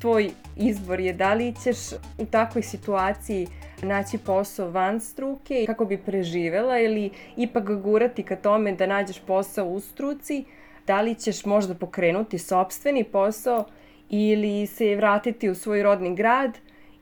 Tvoj 0.00 0.30
izbor 0.56 1.00
je 1.00 1.12
da 1.12 1.34
li 1.34 1.54
ćeš 1.62 1.78
u 2.18 2.26
takvoj 2.26 2.62
situaciji 2.62 3.46
naći 3.82 4.18
posao 4.18 4.70
van 4.70 5.00
struke 5.00 5.64
kako 5.66 5.84
bi 5.84 5.98
preživela 5.98 6.78
ili 6.78 7.10
ipak 7.36 7.64
gurati 7.64 8.22
ka 8.22 8.36
tome 8.36 8.72
da 8.72 8.86
nađeš 8.86 9.18
posao 9.26 9.66
u 9.66 9.80
struci, 9.80 10.44
da 10.86 11.00
li 11.00 11.14
ćeš 11.14 11.44
možda 11.44 11.74
pokrenuti 11.74 12.38
sobstveni 12.38 13.04
posao 13.04 13.64
ili 14.10 14.66
se 14.66 14.96
vratiti 14.96 15.50
u 15.50 15.54
svoj 15.54 15.82
rodni 15.82 16.14
grad 16.14 16.58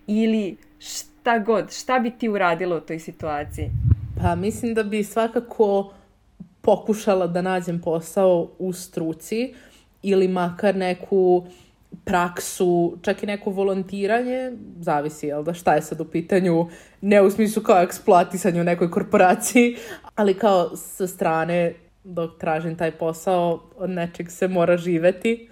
ili 0.07 0.57
šta 0.79 1.39
god, 1.39 1.73
šta 1.73 1.99
bi 1.99 2.11
ti 2.11 2.29
uradila 2.29 2.77
u 2.77 2.81
toj 2.81 2.99
situaciji? 2.99 3.71
Pa 4.23 4.35
mislim 4.35 4.75
da 4.75 4.83
bi 4.83 5.05
svakako 5.05 5.93
pokušala 6.61 7.27
da 7.27 7.43
nađem 7.43 7.81
posao 7.81 8.51
u 8.59 8.73
struci 8.73 9.55
ili 10.03 10.29
makar 10.29 10.77
neku 10.77 11.47
praksu, 12.05 12.99
čak 13.03 13.23
i 13.23 13.27
neko 13.27 13.51
volontiranje, 13.51 14.53
zavisi, 14.81 15.27
jel 15.27 15.43
da, 15.45 15.55
šta 15.55 15.75
je 15.75 15.83
sad 15.83 16.01
u 16.01 16.05
pitanju, 16.05 16.67
ne 17.01 17.23
u 17.23 17.31
smislu 17.31 17.63
kao 17.63 17.83
eksploatisanje 17.83 18.61
u 18.61 18.65
nekoj 18.65 18.91
korporaciji, 18.91 19.77
ali 20.15 20.35
kao 20.35 20.77
sa 20.77 21.07
strane 21.07 21.75
dok 22.05 22.39
tražim 22.39 22.77
taj 22.77 22.91
posao, 22.91 23.61
od 23.77 23.91
nečeg 23.91 24.31
se 24.31 24.49
mora 24.49 24.77
živeti, 24.77 25.49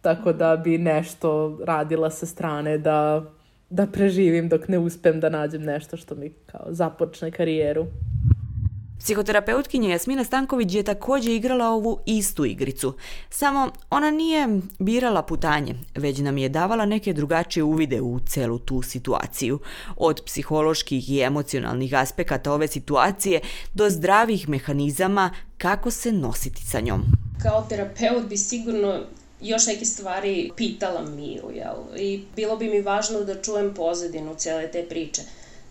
tako 0.00 0.32
da 0.32 0.56
bi 0.56 0.78
nešto 0.78 1.58
radila 1.64 2.10
sa 2.10 2.26
strane 2.26 2.78
da, 2.78 3.24
da 3.70 3.86
preživim 3.86 4.48
dok 4.48 4.68
ne 4.68 4.78
uspem 4.78 5.20
da 5.20 5.28
nađem 5.28 5.62
nešto 5.62 5.96
što 5.96 6.14
mi 6.14 6.32
kao 6.46 6.66
započne 6.68 7.30
karijeru. 7.30 7.86
Psihoterapeutkinja 8.98 9.90
Jasmina 9.90 10.24
Stanković 10.24 10.74
je 10.74 10.82
takođe 10.82 11.34
igrala 11.34 11.68
ovu 11.68 12.00
istu 12.06 12.44
igricu, 12.44 12.94
samo 13.30 13.70
ona 13.90 14.10
nije 14.10 14.48
birala 14.78 15.22
putanje, 15.22 15.74
već 15.94 16.18
nam 16.18 16.38
je 16.38 16.48
davala 16.48 16.86
neke 16.86 17.12
drugačije 17.12 17.64
uvide 17.64 18.00
u 18.00 18.20
celu 18.20 18.58
tu 18.58 18.82
situaciju. 18.82 19.58
Od 19.96 20.22
psiholoških 20.26 21.10
i 21.10 21.20
emocionalnih 21.20 21.94
aspekata 21.94 22.52
ove 22.52 22.68
situacije 22.68 23.40
do 23.74 23.90
zdravih 23.90 24.48
mehanizama 24.48 25.30
kako 25.58 25.90
se 25.90 26.12
nositi 26.12 26.62
sa 26.66 26.80
njom. 26.80 27.02
Kao 27.42 27.66
terapeut 27.68 28.28
bi 28.28 28.36
sigurno 28.36 29.00
još 29.40 29.66
neke 29.66 29.84
stvari 29.84 30.50
pitala 30.56 31.04
Miju, 31.04 31.50
jel? 31.54 31.98
I 31.98 32.22
bilo 32.36 32.56
bi 32.56 32.68
mi 32.68 32.80
važno 32.80 33.20
da 33.20 33.42
čujem 33.42 33.74
pozadinu 33.74 34.34
cele 34.34 34.70
te 34.70 34.86
priče 34.88 35.22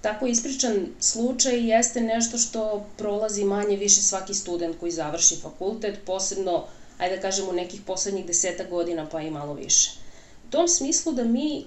tako 0.01 0.27
ispričan 0.27 0.88
slučaj 1.00 1.70
jeste 1.70 2.01
nešto 2.01 2.38
što 2.38 2.86
prolazi 2.98 3.44
manje 3.44 3.75
više 3.75 4.01
svaki 4.01 4.34
student 4.34 4.80
koji 4.80 4.92
završi 4.92 5.36
fakultet, 5.36 6.00
posebno, 6.06 6.66
ajde 6.98 7.16
da 7.16 7.22
kažemo, 7.22 7.51
nekih 7.51 7.82
poslednjih 7.82 8.25
deseta 8.25 8.63
godina 8.63 9.08
pa 9.12 9.22
i 9.22 9.32
malo 9.32 9.54
više. 9.54 9.92
U 10.48 10.51
tom 10.51 10.68
smislu 10.68 11.12
da 11.13 11.24
mi 11.24 11.58
e, 11.60 11.63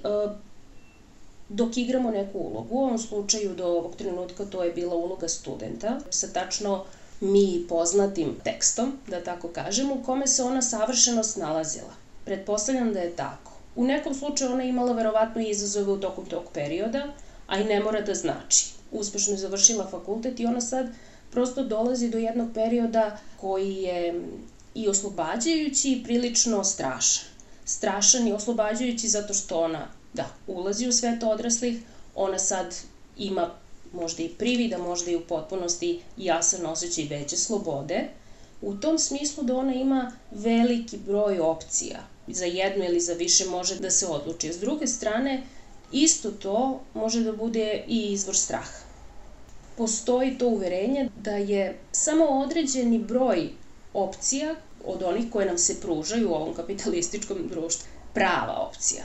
dok 1.49 1.77
igramo 1.77 2.11
neku 2.11 2.39
ulogu, 2.39 2.77
u 2.77 2.85
ovom 2.85 2.99
slučaju 2.99 3.55
do 3.55 3.67
ovog 3.67 3.97
trenutka 3.97 4.45
to 4.45 4.65
je 4.65 4.73
bila 4.73 4.95
uloga 4.95 5.29
studenta, 5.29 6.01
sa 6.11 6.29
tačno 6.29 6.85
mi 7.21 7.65
poznatim 7.69 8.37
tekstom, 8.45 8.99
da 9.07 9.25
tako 9.25 9.49
kažem, 9.49 9.93
u 9.93 10.03
kome 10.03 10.27
se 10.27 10.43
ona 10.43 10.63
savršeno 10.63 11.25
snalazila. 11.25 11.93
Pretpostavljam 12.25 12.93
da 12.93 13.01
je 13.01 13.17
tako. 13.17 13.53
U 13.77 13.85
nekom 13.85 14.15
slučaju 14.15 14.53
ona 14.53 14.65
imala 14.65 14.93
verovatno 14.93 15.43
izazove 15.43 15.93
u 15.93 16.01
tokom 16.01 16.27
tog 16.27 16.43
perioda, 16.55 17.13
a 17.50 17.59
i 17.59 17.64
ne 17.64 17.80
mora 17.80 18.00
da 18.00 18.14
znači. 18.14 18.66
Uspešno 18.92 19.33
je 19.33 19.38
završila 19.38 19.87
fakultet 19.90 20.40
i 20.40 20.47
ona 20.47 20.61
sad 20.61 20.87
prosto 21.30 21.64
dolazi 21.64 22.11
do 22.11 22.19
jednog 22.19 22.49
perioda 22.54 23.19
koji 23.40 23.75
je 23.75 24.23
i 24.75 24.88
oslobađajući 24.88 25.92
i 25.92 26.04
prilično 26.04 26.64
strašan. 26.64 27.25
Strašan 27.64 28.28
i 28.28 28.33
oslobađajući 28.33 29.09
zato 29.09 29.35
što 29.35 29.61
ona, 29.61 29.88
da, 30.14 30.26
ulazi 30.47 30.88
u 30.88 30.92
svet 30.92 31.23
odraslih, 31.23 31.80
ona 32.14 32.38
sad 32.38 32.76
ima 33.19 33.50
možda 33.92 34.23
i 34.23 34.28
privida, 34.28 34.78
možda 34.78 35.11
i 35.11 35.16
u 35.16 35.26
potpunosti 35.26 36.00
jasan 36.16 36.66
osjećaj 36.66 37.04
veće 37.04 37.37
slobode, 37.37 38.09
u 38.62 38.75
tom 38.75 38.99
smislu 38.99 39.45
da 39.45 39.57
ona 39.57 39.75
ima 39.75 40.12
veliki 40.30 40.99
broj 40.99 41.40
opcija. 41.40 41.99
Za 42.28 42.45
jednu 42.45 42.85
ili 42.85 43.00
za 43.00 43.12
više 43.12 43.45
može 43.45 43.78
da 43.78 43.90
se 43.90 44.07
odluči. 44.07 44.52
S 44.52 44.61
druge 44.61 44.87
strane, 44.87 45.42
Isto 45.92 46.30
to 46.30 46.80
može 46.94 47.20
da 47.20 47.32
bude 47.32 47.85
i 47.88 48.12
izvor 48.12 48.37
straha. 48.37 48.78
Postoji 49.76 50.38
to 50.38 50.49
uverenje 50.49 51.09
da 51.16 51.30
je 51.30 51.78
samo 51.92 52.25
određeni 52.25 52.99
broj 52.99 53.49
opcija 53.94 54.54
od 54.85 55.02
onih 55.02 55.25
koje 55.32 55.47
nam 55.47 55.59
se 55.59 55.80
pružaju 55.80 56.30
u 56.30 56.35
ovom 56.35 56.54
kapitalističkom 56.54 57.49
društvu 57.50 57.88
prava 58.14 58.66
opcija. 58.68 59.04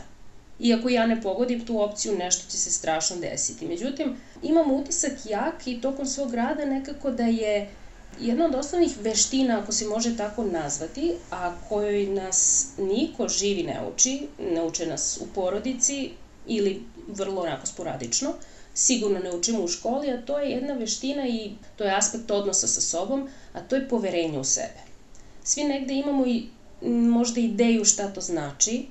Iako 0.59 0.89
ja 0.89 1.07
ne 1.07 1.21
pogodim 1.21 1.65
tu 1.65 1.81
opciju, 1.81 2.17
nešto 2.17 2.51
će 2.51 2.57
se 2.57 2.71
strašno 2.71 3.15
desiti. 3.15 3.67
Međutim, 3.67 4.15
imam 4.43 4.71
utisak 4.71 5.11
jak 5.29 5.67
i 5.67 5.81
tokom 5.81 6.05
svog 6.05 6.33
rada 6.33 6.65
nekako 6.65 7.11
da 7.11 7.23
je 7.23 7.69
jedna 8.19 8.45
od 8.45 8.55
osnovnih 8.55 8.97
veština, 9.01 9.59
ako 9.59 9.71
se 9.71 9.85
može 9.85 10.17
tako 10.17 10.43
nazvati, 10.43 11.13
a 11.31 11.53
kojoj 11.69 12.05
nas 12.05 12.67
niko 12.77 13.27
živi 13.27 13.63
ne 13.63 13.79
uči, 13.93 14.27
ne 14.39 14.63
uče 14.63 14.85
nas 14.85 15.19
u 15.21 15.27
porodici, 15.35 16.11
ili 16.47 16.83
vrlo 17.07 17.41
onako 17.41 17.65
sporadično, 17.65 18.33
sigurno 18.73 19.19
ne 19.19 19.35
učimo 19.35 19.63
u 19.63 19.67
školi, 19.67 20.09
a 20.09 20.21
to 20.25 20.39
je 20.39 20.51
jedna 20.51 20.73
veština 20.73 21.27
i 21.27 21.51
to 21.75 21.83
je 21.83 21.95
aspekt 21.95 22.31
odnosa 22.31 22.67
sa 22.67 22.81
sobom, 22.81 23.29
a 23.53 23.61
to 23.61 23.75
je 23.75 23.89
poverenje 23.89 24.39
u 24.39 24.43
sebe. 24.43 24.79
Svi 25.43 25.63
negde 25.63 25.93
imamo 25.93 26.25
i 26.25 26.43
možda 26.91 27.39
ideju 27.39 27.85
šta 27.85 28.07
to 28.13 28.21
znači, 28.21 28.85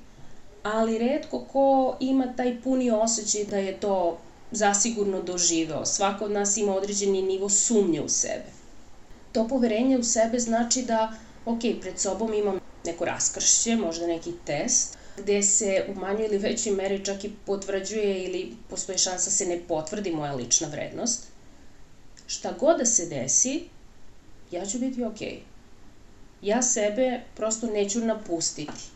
ali 0.63 0.99
redko 0.99 1.45
ko 1.53 1.97
ima 2.01 2.33
taj 2.37 2.63
puni 2.63 2.91
osjećaj 2.91 3.45
da 3.45 3.57
je 3.57 3.81
to 3.81 4.19
zasigurno 4.51 5.23
doživeo. 5.23 5.87
Svako 5.87 6.25
od 6.25 6.31
nas 6.31 6.57
ima 6.57 6.75
određeni 6.75 7.23
nivo 7.23 7.49
sumnje 7.49 8.01
u 8.01 8.09
sebe. 8.09 8.53
To 9.33 9.49
poverenje 9.49 9.99
u 9.99 10.05
sebe 10.05 10.39
znači 10.39 10.83
da, 10.83 11.13
ok, 11.47 11.61
pred 11.81 12.01
sobom 12.01 12.35
imam 12.35 12.61
neko 12.85 13.05
raskršće, 13.05 13.77
možda 13.77 14.07
neki 14.07 14.33
test, 14.45 14.99
gde 15.17 15.43
se 15.43 15.85
u 15.89 15.95
manjoj 16.01 16.27
ili 16.27 16.39
većoj 16.39 16.73
meri 16.73 17.05
čak 17.05 17.25
i 17.25 17.31
potvrđuje 17.47 18.25
ili 18.25 18.57
postoji 18.71 18.99
šansa 18.99 19.25
da 19.25 19.31
se 19.31 19.47
ne 19.47 19.61
potvrdi 19.69 20.11
moja 20.11 20.35
lična 20.35 20.69
vrednost, 20.69 21.23
šta 22.27 22.53
god 22.61 22.79
da 22.79 22.87
se 22.87 23.07
desi, 23.07 23.65
ja 24.51 24.67
ću 24.67 24.79
biti 24.79 25.05
okej. 25.05 25.41
Ja 26.43 26.63
sebe 26.63 27.21
prosto 27.37 27.67
neću 27.67 28.01
napustiti. 28.01 28.95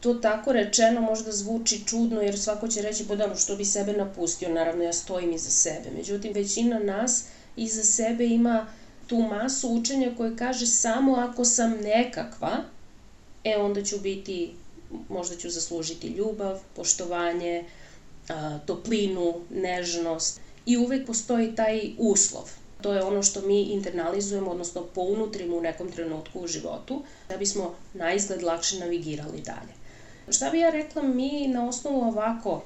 To 0.00 0.14
tako 0.14 0.52
rečeno 0.52 1.00
možda 1.00 1.32
zvuči 1.32 1.86
čudno 1.86 2.20
jer 2.20 2.38
svako 2.38 2.68
će 2.68 2.82
reći 2.82 3.08
pa 3.08 3.34
što 3.36 3.56
bi 3.56 3.64
sebe 3.64 3.92
napustio, 3.92 4.48
naravno 4.48 4.84
ja 4.84 4.92
stojim 4.92 5.32
iza 5.32 5.50
sebe. 5.50 5.90
Međutim, 5.96 6.32
većina 6.34 6.78
nas 6.78 7.24
iza 7.56 7.84
sebe 7.84 8.26
ima 8.26 8.66
tu 9.06 9.18
masu 9.18 9.68
učenja 9.68 10.14
koje 10.16 10.36
kaže 10.36 10.66
samo 10.66 11.14
ako 11.14 11.44
sam 11.44 11.70
nekakva, 11.70 12.56
e 13.44 13.56
onda 13.56 13.84
ću 13.84 13.98
biti, 13.98 14.54
možda 15.08 15.36
ću 15.36 15.50
zaslužiti 15.50 16.06
ljubav, 16.06 16.60
poštovanje, 16.76 17.64
toplinu, 18.66 19.34
nežnost 19.50 20.40
i 20.66 20.76
uvek 20.76 21.06
postoji 21.06 21.54
taj 21.54 21.90
uslov. 21.98 22.50
To 22.82 22.92
je 22.92 23.02
ono 23.02 23.22
što 23.22 23.40
mi 23.40 23.62
internalizujemo, 23.62 24.50
odnosno 24.50 24.86
pounutrimo 24.94 25.56
u 25.56 25.60
nekom 25.60 25.92
trenutku 25.92 26.40
u 26.40 26.46
životu, 26.46 27.02
da 27.28 27.36
bismo 27.36 27.74
na 27.94 28.12
izgled 28.12 28.42
lakše 28.42 28.78
navigirali 28.78 29.40
dalje. 29.40 29.74
Šta 30.28 30.50
bi 30.50 30.58
ja 30.58 30.70
rekla 30.70 31.02
mi 31.02 31.48
na 31.48 31.68
osnovu 31.68 32.00
ovako 32.00 32.62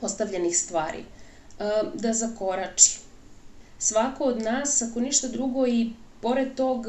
postavljenih 0.00 0.58
stvari? 0.58 1.04
Da 1.94 2.12
zakorači. 2.12 2.98
Svako 3.78 4.24
od 4.24 4.42
nas, 4.42 4.82
ako 4.82 5.00
ništa 5.00 5.28
drugo 5.28 5.66
i 5.66 5.90
pored 6.20 6.54
tog 6.54 6.86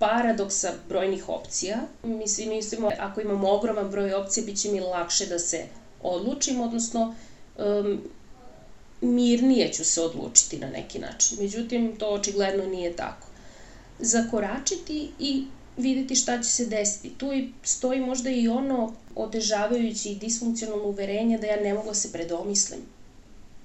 paradoksa 0.00 0.72
brojnih 0.88 1.28
opcija, 1.28 1.78
mi 2.02 2.28
svi 2.28 2.46
mislimo 2.46 2.90
ako 2.98 3.20
imamo 3.20 3.50
ogroman 3.50 3.90
broj 3.90 4.14
opcija, 4.14 4.46
bit 4.46 4.58
će 4.58 4.70
mi 4.70 4.80
lakše 4.80 5.26
da 5.26 5.38
se 5.38 5.64
odlučim, 6.02 6.60
odnosno 6.60 7.14
um, 7.58 8.00
mirnije 9.00 9.72
ću 9.72 9.84
se 9.84 10.02
odlučiti 10.02 10.58
na 10.58 10.70
neki 10.70 10.98
način. 10.98 11.38
Međutim, 11.40 11.96
to 11.96 12.08
očigledno 12.08 12.66
nije 12.66 12.96
tako. 12.96 13.26
Zakoračiti 13.98 15.10
i 15.18 15.44
videti 15.76 16.16
šta 16.16 16.42
će 16.42 16.48
se 16.48 16.66
desiti. 16.66 17.10
Tu 17.18 17.32
i 17.32 17.52
stoji 17.62 18.00
možda 18.00 18.30
i 18.30 18.48
ono 18.48 18.94
otežavajući 19.16 20.08
i 20.08 20.18
disfunkcionalno 20.18 20.84
uverenje 20.84 21.38
da 21.38 21.46
ja 21.46 21.60
ne 21.60 21.74
mogu 21.74 21.88
da 21.88 21.94
se 21.94 22.12
predomislim. 22.12 22.80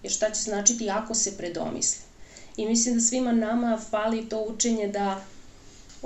Jer 0.04 0.12
šta 0.12 0.30
će 0.30 0.42
značiti 0.42 0.90
ako 0.90 1.14
se 1.14 1.38
predomislim? 1.38 2.06
I 2.58 2.66
mislim 2.66 2.96
da 2.96 3.02
svima 3.02 3.32
nama 3.32 3.82
fali 3.90 4.30
to 4.30 4.46
učenje 4.50 4.88
da 4.88 5.22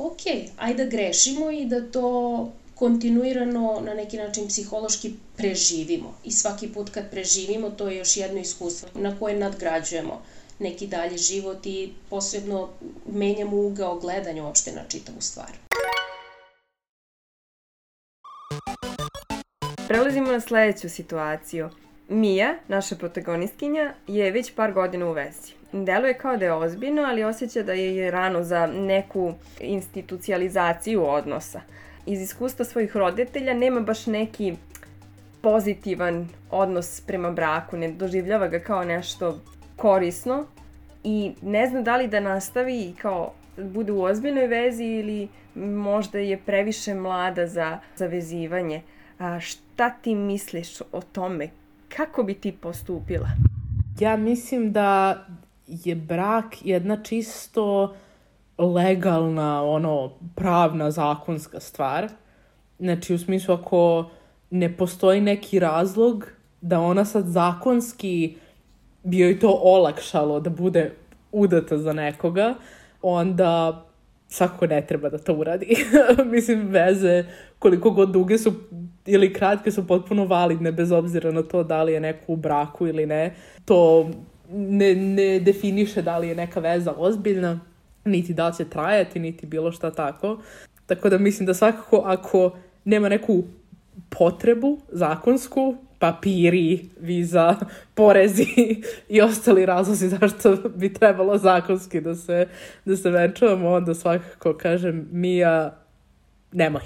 ok, 0.05 0.51
ajde 0.57 0.83
da 0.83 0.89
grešimo 0.89 1.51
i 1.51 1.65
da 1.65 1.91
to 1.91 2.51
kontinuirano 2.75 3.81
na 3.85 3.93
neki 3.93 4.17
način 4.17 4.47
psihološki 4.47 5.13
preživimo. 5.37 6.13
I 6.23 6.31
svaki 6.31 6.67
put 6.73 6.89
kad 6.89 7.11
preživimo, 7.11 7.69
to 7.69 7.87
je 7.87 7.97
još 7.97 8.17
jedno 8.17 8.39
iskustvo 8.39 8.89
na 8.95 9.19
koje 9.19 9.35
nadgrađujemo 9.35 10.21
neki 10.59 10.87
dalji 10.87 11.17
život 11.17 11.65
i 11.65 11.93
posebno 12.09 12.69
menjamo 13.11 13.57
ugao 13.57 13.99
gledanja 13.99 14.43
uopšte 14.43 14.71
na 14.71 14.81
čitavu 14.87 15.21
stvar. 15.21 15.51
Prelazimo 19.87 20.31
na 20.31 20.39
sledeću 20.39 20.89
situaciju. 20.89 21.69
Mija, 22.09 22.55
naša 22.67 22.95
protagonistkinja, 22.95 23.93
je 24.07 24.31
već 24.31 24.51
par 24.55 24.73
godina 24.73 25.09
u 25.09 25.13
vezi. 25.13 25.58
Deluje 25.71 26.13
kao 26.13 26.37
da 26.37 26.45
je 26.45 26.53
ozbiljno, 26.53 27.01
ali 27.01 27.23
osjeća 27.23 27.63
da 27.63 27.73
je 27.73 28.11
rano 28.11 28.43
za 28.43 28.67
neku 28.67 29.33
institucionalizaciju 29.59 31.05
odnosa 31.09 31.61
iz 32.05 32.21
iskustva 32.21 32.65
svojih 32.65 32.95
roditelja 32.95 33.53
nema 33.53 33.81
baš 33.81 34.05
neki 34.05 34.55
pozitivan 35.41 36.27
odnos 36.51 37.01
prema 37.01 37.31
braku, 37.31 37.77
ne 37.77 37.91
doživljava 37.91 38.47
ga 38.47 38.59
kao 38.59 38.83
nešto 38.83 39.39
korisno 39.75 40.45
i 41.03 41.31
ne 41.41 41.67
zna 41.67 41.81
da 41.81 41.97
li 41.97 42.07
da 42.07 42.19
nastavi 42.19 42.81
i 42.81 42.93
kao 43.01 43.33
bude 43.57 43.91
u 43.91 44.03
ozbiljnoj 44.03 44.47
vezi 44.47 44.83
ili 44.83 45.27
možda 45.55 46.19
je 46.19 46.37
previše 46.37 46.93
mlada 46.93 47.47
za, 47.47 47.79
za 47.95 48.07
vezivanje. 48.07 48.81
A, 49.19 49.39
šta 49.39 49.89
ti 49.89 50.15
misliš 50.15 50.81
o 50.91 51.01
tome? 51.01 51.49
Kako 51.97 52.23
bi 52.23 52.33
ti 52.33 52.51
postupila? 52.51 53.29
Ja 53.99 54.17
mislim 54.17 54.71
da 54.71 55.17
je 55.69 55.95
brak 55.95 56.55
jedna 56.61 57.03
čisto 57.03 57.95
legalna, 58.57 59.63
ono, 59.63 60.11
pravna, 60.35 60.91
zakonska 60.91 61.59
stvar. 61.59 62.07
Znači, 62.79 63.13
u 63.13 63.17
smislu, 63.17 63.55
ako 63.55 64.09
ne 64.49 64.77
postoji 64.77 65.21
neki 65.21 65.59
razlog 65.59 66.27
da 66.61 66.79
ona 66.79 67.05
sad 67.05 67.27
zakonski 67.27 68.35
bi 69.03 69.17
joj 69.17 69.39
to 69.39 69.59
olakšalo 69.63 70.39
da 70.39 70.49
bude 70.49 70.91
udata 71.31 71.77
za 71.77 71.93
nekoga, 71.93 72.53
onda 73.01 73.85
svakako 74.27 74.67
ne 74.67 74.81
treba 74.87 75.09
da 75.09 75.17
to 75.17 75.33
uradi. 75.33 75.75
Mislim, 76.33 76.67
veze, 76.67 77.25
koliko 77.59 77.91
god 77.91 78.11
duge 78.11 78.37
su 78.37 78.53
ili 79.05 79.33
kratke 79.33 79.71
su 79.71 79.87
potpuno 79.87 80.25
validne, 80.25 80.71
bez 80.71 80.91
obzira 80.91 81.31
na 81.31 81.43
to 81.43 81.63
da 81.63 81.83
li 81.83 81.93
je 81.93 81.99
neko 81.99 82.23
u 82.27 82.35
braku 82.35 82.87
ili 82.87 83.05
ne. 83.05 83.35
To 83.65 84.09
ne, 84.51 84.95
ne 84.95 85.39
definiše 85.39 86.01
da 86.01 86.17
li 86.17 86.27
je 86.27 86.35
neka 86.35 86.59
veza 86.59 86.93
ozbiljna 86.97 87.59
niti 88.05 88.33
da 88.33 88.51
će 88.51 88.65
trajati, 88.65 89.19
niti 89.19 89.45
bilo 89.45 89.71
šta 89.71 89.91
tako. 89.91 90.39
Tako 90.85 91.09
da 91.09 91.17
mislim 91.17 91.45
da 91.45 91.53
svakako 91.53 92.01
ako 92.05 92.57
nema 92.85 93.09
neku 93.09 93.43
potrebu 94.09 94.79
zakonsku, 94.91 95.75
papiri, 95.99 96.89
viza, 96.99 97.55
porezi 97.95 98.47
i 99.09 99.21
ostali 99.21 99.65
razlozi 99.65 100.09
zašto 100.09 100.55
bi 100.75 100.93
trebalo 100.93 101.37
zakonski 101.37 102.01
da 102.01 102.15
se, 102.15 102.47
da 102.85 102.97
se 102.97 103.09
venčavamo, 103.09 103.69
onda 103.69 103.93
svakako 103.93 104.53
kažem 104.53 105.07
Mija, 105.11 105.77
nemoj. 106.51 106.83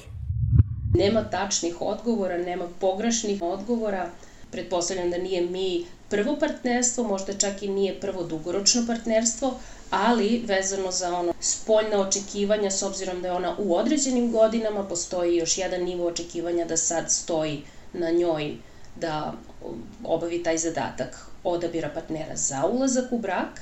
Nema 0.95 1.23
tačnih 1.23 1.81
odgovora, 1.81 2.37
nema 2.37 2.65
pogrešnih 2.79 3.41
odgovora. 3.41 4.09
Pretpostavljam 4.53 5.11
da 5.11 5.17
nije 5.17 5.41
mi 5.41 5.85
prvo 6.09 6.35
partnerstvo, 6.39 7.03
možda 7.03 7.33
čak 7.33 7.63
i 7.63 7.67
nije 7.67 7.99
prvo 8.01 8.23
dugoročno 8.23 8.83
partnerstvo, 8.87 9.53
ali 9.89 10.43
vezano 10.47 10.91
za 10.91 11.09
ono 11.19 11.33
spoljna 11.39 12.01
očekivanja 12.01 12.71
s 12.71 12.83
obzirom 12.83 13.21
da 13.21 13.27
je 13.27 13.33
ona 13.33 13.55
u 13.59 13.75
određenim 13.75 14.31
godinama, 14.31 14.83
postoji 14.83 15.35
još 15.37 15.57
jedan 15.57 15.83
nivo 15.83 16.07
očekivanja 16.07 16.65
da 16.65 16.77
sad 16.77 17.11
stoji 17.11 17.61
na 17.93 18.11
njoj 18.11 18.55
da 18.95 19.33
obavi 20.03 20.43
taj 20.43 20.57
zadatak 20.57 21.17
odabira 21.43 21.89
partnera 21.89 22.35
za 22.35 22.65
ulazak 22.65 23.11
u 23.11 23.19
brak, 23.19 23.61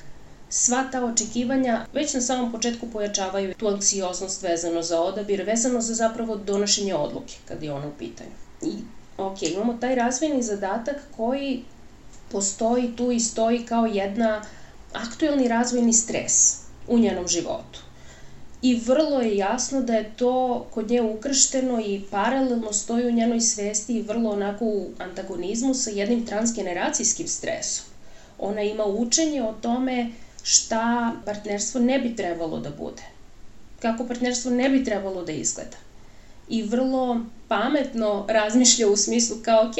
sva 0.49 0.84
ta 0.91 1.06
očekivanja 1.06 1.86
već 1.93 2.13
na 2.13 2.21
samom 2.21 2.51
početku 2.51 2.88
pojačavaju 2.93 3.54
tu 3.54 3.67
anksioznost 3.67 4.43
vezano 4.43 4.82
za 4.82 5.01
odabir, 5.01 5.43
vezano 5.45 5.82
za 5.82 5.93
zapravo 5.93 6.36
donošenje 6.36 6.95
odluke 6.95 7.36
kad 7.47 7.63
je 7.63 7.73
ona 7.73 7.88
u 7.88 7.97
pitanju. 7.99 8.32
I, 8.62 8.73
ok, 9.27 9.43
imamo 9.43 9.73
taj 9.73 9.95
razvojni 9.95 10.43
zadatak 10.43 10.95
koji 11.17 11.63
postoji 12.31 12.95
tu 12.95 13.12
i 13.12 13.19
stoji 13.19 13.65
kao 13.65 13.86
jedna 13.86 14.41
aktuelni 14.93 15.47
razvojni 15.47 15.93
stres 15.93 16.57
u 16.88 16.99
njenom 16.99 17.27
životu. 17.27 17.79
I 18.62 18.75
vrlo 18.75 19.21
je 19.21 19.38
jasno 19.38 19.81
da 19.81 19.93
je 19.93 20.12
to 20.15 20.65
kod 20.71 20.89
nje 20.89 21.01
ukršteno 21.01 21.81
i 21.81 22.01
paralelno 22.12 22.73
stoji 22.73 23.07
u 23.07 23.12
njenoj 23.12 23.41
svesti 23.41 23.93
i 23.93 24.01
vrlo 24.01 24.31
onako 24.31 24.65
u 24.65 24.89
antagonizmu 24.97 25.73
sa 25.73 25.89
jednim 25.89 26.25
transgeneracijskim 26.25 27.27
stresom. 27.27 27.86
Ona 28.39 28.62
ima 28.62 28.86
učenje 28.86 29.43
o 29.43 29.53
tome 29.62 30.12
šta 30.43 31.13
partnerstvo 31.25 31.81
ne 31.81 31.99
bi 31.99 32.15
trebalo 32.15 32.60
da 32.60 32.69
bude. 32.69 33.03
Kako 33.79 34.07
partnerstvo 34.07 34.51
ne 34.51 34.69
bi 34.69 34.84
trebalo 34.84 35.23
da 35.23 35.31
izgleda. 35.31 35.77
I 36.51 36.63
vrlo 36.63 37.19
pametno 37.47 38.25
razmišlja 38.29 38.87
u 38.87 38.95
smislu 38.97 39.37
kao, 39.43 39.69
ok, 39.69 39.77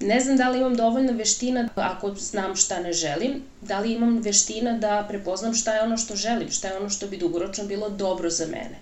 Ne 0.00 0.20
znam 0.20 0.36
da 0.36 0.48
li 0.48 0.58
imam 0.58 0.74
dovoljno 0.76 1.12
veština 1.12 1.68
ako 1.74 2.14
znam 2.14 2.56
šta 2.56 2.80
ne 2.80 2.92
želim, 2.92 3.42
da 3.60 3.80
li 3.80 3.92
imam 3.92 4.18
veština 4.18 4.78
da 4.78 5.06
prepoznam 5.08 5.54
šta 5.54 5.74
je 5.74 5.82
ono 5.82 5.96
što 5.96 6.16
želim, 6.16 6.50
šta 6.50 6.68
je 6.68 6.76
ono 6.76 6.90
što 6.90 7.06
bi 7.06 7.18
dugoročno 7.18 7.64
bilo 7.64 7.88
dobro 7.88 8.30
za 8.30 8.46
mene. 8.46 8.78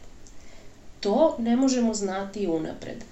To 1.01 1.37
ne 1.39 1.57
možemo 1.57 1.95
znati 1.95 2.47
unapred. 2.47 3.05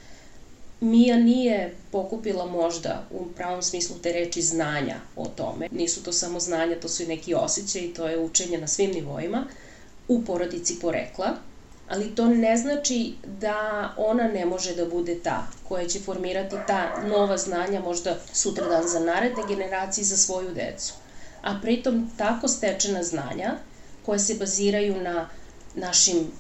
Mija 0.81 1.17
nije 1.17 1.75
pokupila 1.93 2.47
možda 2.47 3.05
u 3.11 3.27
pravom 3.37 3.63
smislu 3.63 3.97
te 4.03 4.13
reči 4.13 4.43
znanja 4.43 4.97
o 5.17 5.27
tome. 5.27 5.69
Nisu 5.73 6.03
to 6.03 6.13
samo 6.13 6.41
znanja, 6.41 6.81
to 6.81 6.89
su 6.89 7.03
i 7.03 7.07
neki 7.07 7.35
osjećaj 7.35 7.83
i 7.83 7.95
to 7.95 8.09
je 8.09 8.19
učenje 8.19 8.59
na 8.59 8.67
svim 8.67 8.91
nivoima 8.91 9.47
u 10.09 10.25
porodici 10.25 10.79
porekla 10.81 11.37
ali 11.89 12.15
to 12.15 12.27
ne 12.27 12.57
znači 12.57 13.15
da 13.41 13.89
ona 13.97 14.25
ne 14.29 14.47
može 14.47 14.75
da 14.75 14.85
bude 14.85 15.19
ta 15.21 15.47
koja 15.69 15.87
će 15.87 16.01
formirati 16.01 16.57
ta 16.67 17.03
nova 17.09 17.37
znanja 17.37 17.81
možda 17.81 18.17
sutra 18.33 18.69
dan 18.69 18.89
za 18.89 19.01
naredne 19.01 19.43
generacije 19.49 20.05
za 20.05 20.17
svoju 20.17 20.55
decu. 20.55 20.95
A 21.43 21.59
pritom 21.63 22.11
tako 22.17 22.49
stečena 22.49 23.03
znanja 23.03 23.55
koja 24.07 24.19
se 24.19 24.35
baziraju 24.35 25.03
na 25.03 25.29
našim 25.75 26.31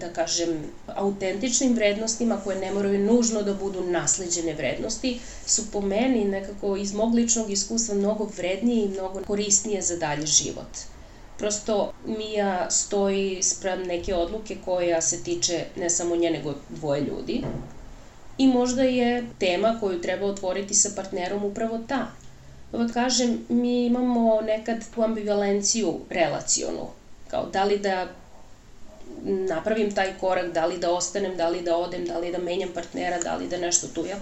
da 0.00 0.12
kažem, 0.12 0.64
autentičnim 0.86 1.74
vrednostima 1.74 2.40
koje 2.44 2.60
ne 2.60 2.72
moraju 2.72 2.98
nužno 2.98 3.42
da 3.42 3.54
budu 3.54 3.82
nasleđene 3.82 4.54
vrednosti, 4.54 5.20
su 5.46 5.70
po 5.70 5.80
meni 5.80 6.24
nekako 6.24 6.76
iz 6.76 6.94
mog 6.94 7.14
ličnog 7.14 7.50
iskustva 7.50 7.94
mnogo 7.94 8.24
vrednije 8.36 8.84
i 8.84 8.88
mnogo 8.88 9.22
korisnije 9.26 9.82
za 9.82 9.96
dalje 9.96 10.26
život. 10.26 10.93
Prosto 11.38 11.92
Mija 12.06 12.70
stoji 12.70 13.42
sprem 13.42 13.82
neke 13.82 14.14
odluke 14.14 14.56
koja 14.64 15.00
se 15.00 15.22
tiče 15.22 15.64
ne 15.76 15.90
samo 15.90 16.16
nje, 16.16 16.30
nego 16.30 16.54
dvoje 16.68 17.00
ljudi. 17.00 17.44
I 18.38 18.46
možda 18.46 18.82
je 18.82 19.26
tema 19.38 19.76
koju 19.80 20.00
treba 20.00 20.26
otvoriti 20.26 20.74
sa 20.74 20.90
partnerom 20.96 21.44
upravo 21.44 21.78
ta. 21.88 22.06
Da 22.72 22.88
kažem, 22.88 23.44
mi 23.48 23.86
imamo 23.86 24.40
nekad 24.40 24.84
tu 24.94 25.02
ambivalenciju 25.02 26.00
relacionu. 26.10 26.86
Kao 27.28 27.46
da 27.46 27.64
li 27.64 27.78
da 27.78 28.08
napravim 29.24 29.94
taj 29.94 30.12
korak, 30.20 30.52
da 30.52 30.66
li 30.66 30.78
da 30.78 30.90
ostanem, 30.92 31.36
da 31.36 31.48
li 31.48 31.62
da 31.62 31.76
odem, 31.76 32.04
da 32.04 32.18
li 32.18 32.32
da 32.32 32.38
menjam 32.38 32.70
partnera, 32.74 33.18
da 33.18 33.36
li 33.36 33.48
da 33.48 33.58
nešto 33.58 33.86
tuja. 33.86 34.16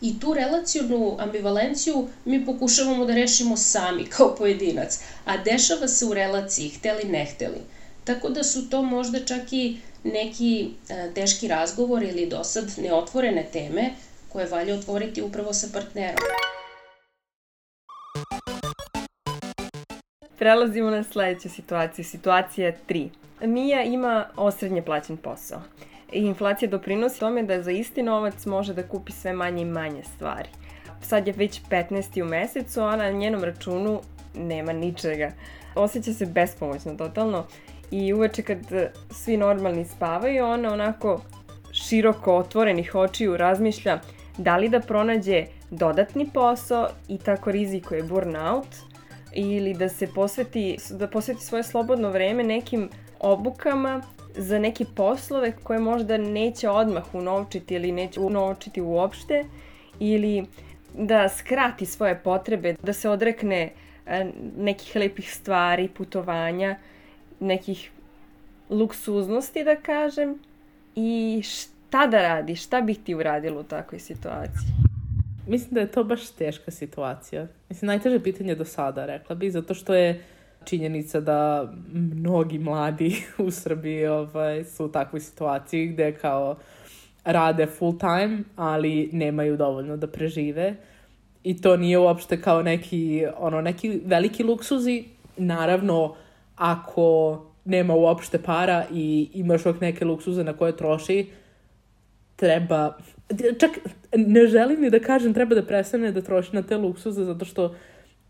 I 0.00 0.20
tu 0.20 0.34
relacijonu 0.34 1.16
ambivalenciju 1.18 2.08
mi 2.24 2.46
pokušavamo 2.46 3.04
da 3.04 3.14
rešimo 3.14 3.56
sami 3.56 4.04
kao 4.04 4.34
pojedinac, 4.34 5.00
a 5.24 5.36
dešava 5.36 5.88
se 5.88 6.04
u 6.06 6.14
relaciji, 6.14 6.68
hteli 6.68 7.04
ne 7.04 7.24
hteli. 7.24 7.60
Tako 8.04 8.28
da 8.28 8.44
su 8.44 8.70
to 8.70 8.82
možda 8.82 9.24
čak 9.24 9.52
i 9.52 9.76
neki 10.04 10.70
e, 10.88 11.10
teški 11.14 11.48
razgovor 11.48 12.02
ili 12.02 12.26
do 12.26 12.44
sad 12.44 12.64
neotvorene 12.78 13.46
teme 13.52 13.90
koje 14.28 14.46
valja 14.46 14.74
otvoriti 14.74 15.22
upravo 15.22 15.52
sa 15.52 15.66
partnerom. 15.72 16.24
Prelazimo 20.38 20.90
na 20.90 21.04
sledeću 21.04 21.48
situaciju, 21.48 22.04
situacija 22.04 22.72
3. 22.88 23.08
Mija 23.40 23.82
ima 23.82 24.26
osrednje 24.36 24.82
plaćen 24.82 25.16
posao. 25.16 25.62
I 26.12 26.18
inflacija 26.18 26.68
doprinosi 26.70 27.20
tome 27.20 27.42
da 27.42 27.62
za 27.62 27.70
isti 27.70 28.02
novac 28.02 28.46
može 28.46 28.74
da 28.74 28.88
kupi 28.88 29.12
sve 29.12 29.32
manje 29.32 29.62
i 29.62 29.64
manje 29.64 30.02
stvari. 30.02 30.48
Sad 31.02 31.26
je 31.26 31.32
već 31.32 31.60
15. 31.70 32.22
u 32.22 32.24
mesecu, 32.24 32.80
a 32.80 32.96
na 32.96 33.10
njenom 33.10 33.44
računu 33.44 34.00
nema 34.34 34.72
ničega. 34.72 35.32
Osjeća 35.74 36.12
se 36.12 36.26
bespomoćno 36.26 36.94
totalno 36.94 37.46
i 37.90 38.12
uveče 38.12 38.42
kad 38.42 38.58
svi 39.10 39.36
normalni 39.36 39.84
spavaju, 39.84 40.44
ona 40.44 40.72
onako 40.72 41.20
široko 41.72 42.36
otvorenih 42.36 42.94
očiju 42.94 43.36
razmišlja 43.36 44.00
da 44.38 44.56
li 44.56 44.68
da 44.68 44.80
pronađe 44.80 45.44
dodatni 45.70 46.30
posao 46.34 46.88
i 47.08 47.18
tako 47.18 47.50
rizikuje 47.50 48.02
burnout 48.02 48.66
ili 49.32 49.74
da 49.74 49.88
se 49.88 50.06
posveti, 50.06 50.76
da 50.90 51.08
posveti 51.08 51.44
svoje 51.44 51.62
slobodno 51.62 52.10
vreme 52.10 52.44
nekim 52.44 52.88
obukama 53.20 54.02
za 54.40 54.58
neke 54.58 54.84
poslove 54.94 55.52
koje 55.62 55.78
možda 55.78 56.16
neće 56.16 56.68
odmah 56.68 57.14
unovčiti 57.14 57.74
ili 57.74 57.92
neće 57.92 58.20
unovčiti 58.20 58.80
uopšte 58.80 59.44
ili 59.98 60.46
da 60.94 61.28
skrati 61.28 61.86
svoje 61.86 62.18
potrebe, 62.18 62.74
da 62.82 62.92
se 62.92 63.08
odrekne 63.08 63.72
e, 64.06 64.26
nekih 64.56 64.96
lepih 64.96 65.34
stvari, 65.34 65.88
putovanja, 65.88 66.76
nekih 67.40 67.90
luksuznosti 68.70 69.64
da 69.64 69.76
kažem 69.76 70.38
i 70.94 71.42
šta 71.44 72.06
da 72.06 72.22
radi, 72.22 72.56
šta 72.56 72.80
bih 72.80 72.98
ti 73.04 73.14
uradila 73.14 73.60
u 73.60 73.64
takvoj 73.64 73.98
situaciji? 73.98 74.72
Mislim 75.46 75.74
da 75.74 75.80
je 75.80 75.92
to 75.92 76.04
baš 76.04 76.30
teška 76.30 76.70
situacija. 76.70 77.46
Mislim, 77.68 77.86
najteže 77.86 78.22
pitanje 78.22 78.54
do 78.54 78.64
sada, 78.64 79.06
rekla 79.06 79.36
bih, 79.36 79.52
zato 79.52 79.74
što 79.74 79.94
je 79.94 80.24
činjenica 80.64 81.20
da 81.20 81.72
mnogi 81.92 82.58
mladi 82.58 83.22
u 83.46 83.50
Srbiji 83.50 84.06
ovaj, 84.06 84.64
su 84.64 84.84
u 84.84 84.88
takvoj 84.88 85.20
situaciji 85.20 85.86
gde 85.86 86.12
kao 86.12 86.56
rade 87.24 87.66
full 87.66 87.98
time, 87.98 88.38
ali 88.56 89.10
nemaju 89.12 89.56
dovoljno 89.56 89.96
da 89.96 90.06
prežive. 90.06 90.74
I 91.44 91.60
to 91.60 91.76
nije 91.76 91.98
uopšte 91.98 92.42
kao 92.42 92.62
neki, 92.62 93.26
ono, 93.38 93.60
neki 93.60 94.00
veliki 94.04 94.42
luksuzi. 94.42 95.04
Naravno, 95.36 96.14
ako 96.56 97.40
nema 97.64 97.94
uopšte 97.94 98.38
para 98.42 98.84
i 98.92 99.28
imaš 99.34 99.66
uvijek 99.66 99.80
neke 99.80 100.04
luksuze 100.04 100.44
na 100.44 100.52
koje 100.52 100.76
troši, 100.76 101.26
treba, 102.36 102.96
čak 103.58 103.70
ne 104.16 104.46
želim 104.46 104.80
ni 104.80 104.90
da 104.90 104.98
kažem 104.98 105.34
treba 105.34 105.54
da 105.54 105.62
prestane 105.62 106.12
da 106.12 106.22
troši 106.22 106.54
na 106.56 106.62
te 106.62 106.76
luksuze 106.76 107.24
zato 107.24 107.44
što 107.44 107.74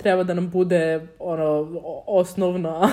treba 0.00 0.24
da 0.24 0.34
nam 0.34 0.50
bude 0.50 1.06
ono 1.18 1.68
osnovna 2.06 2.92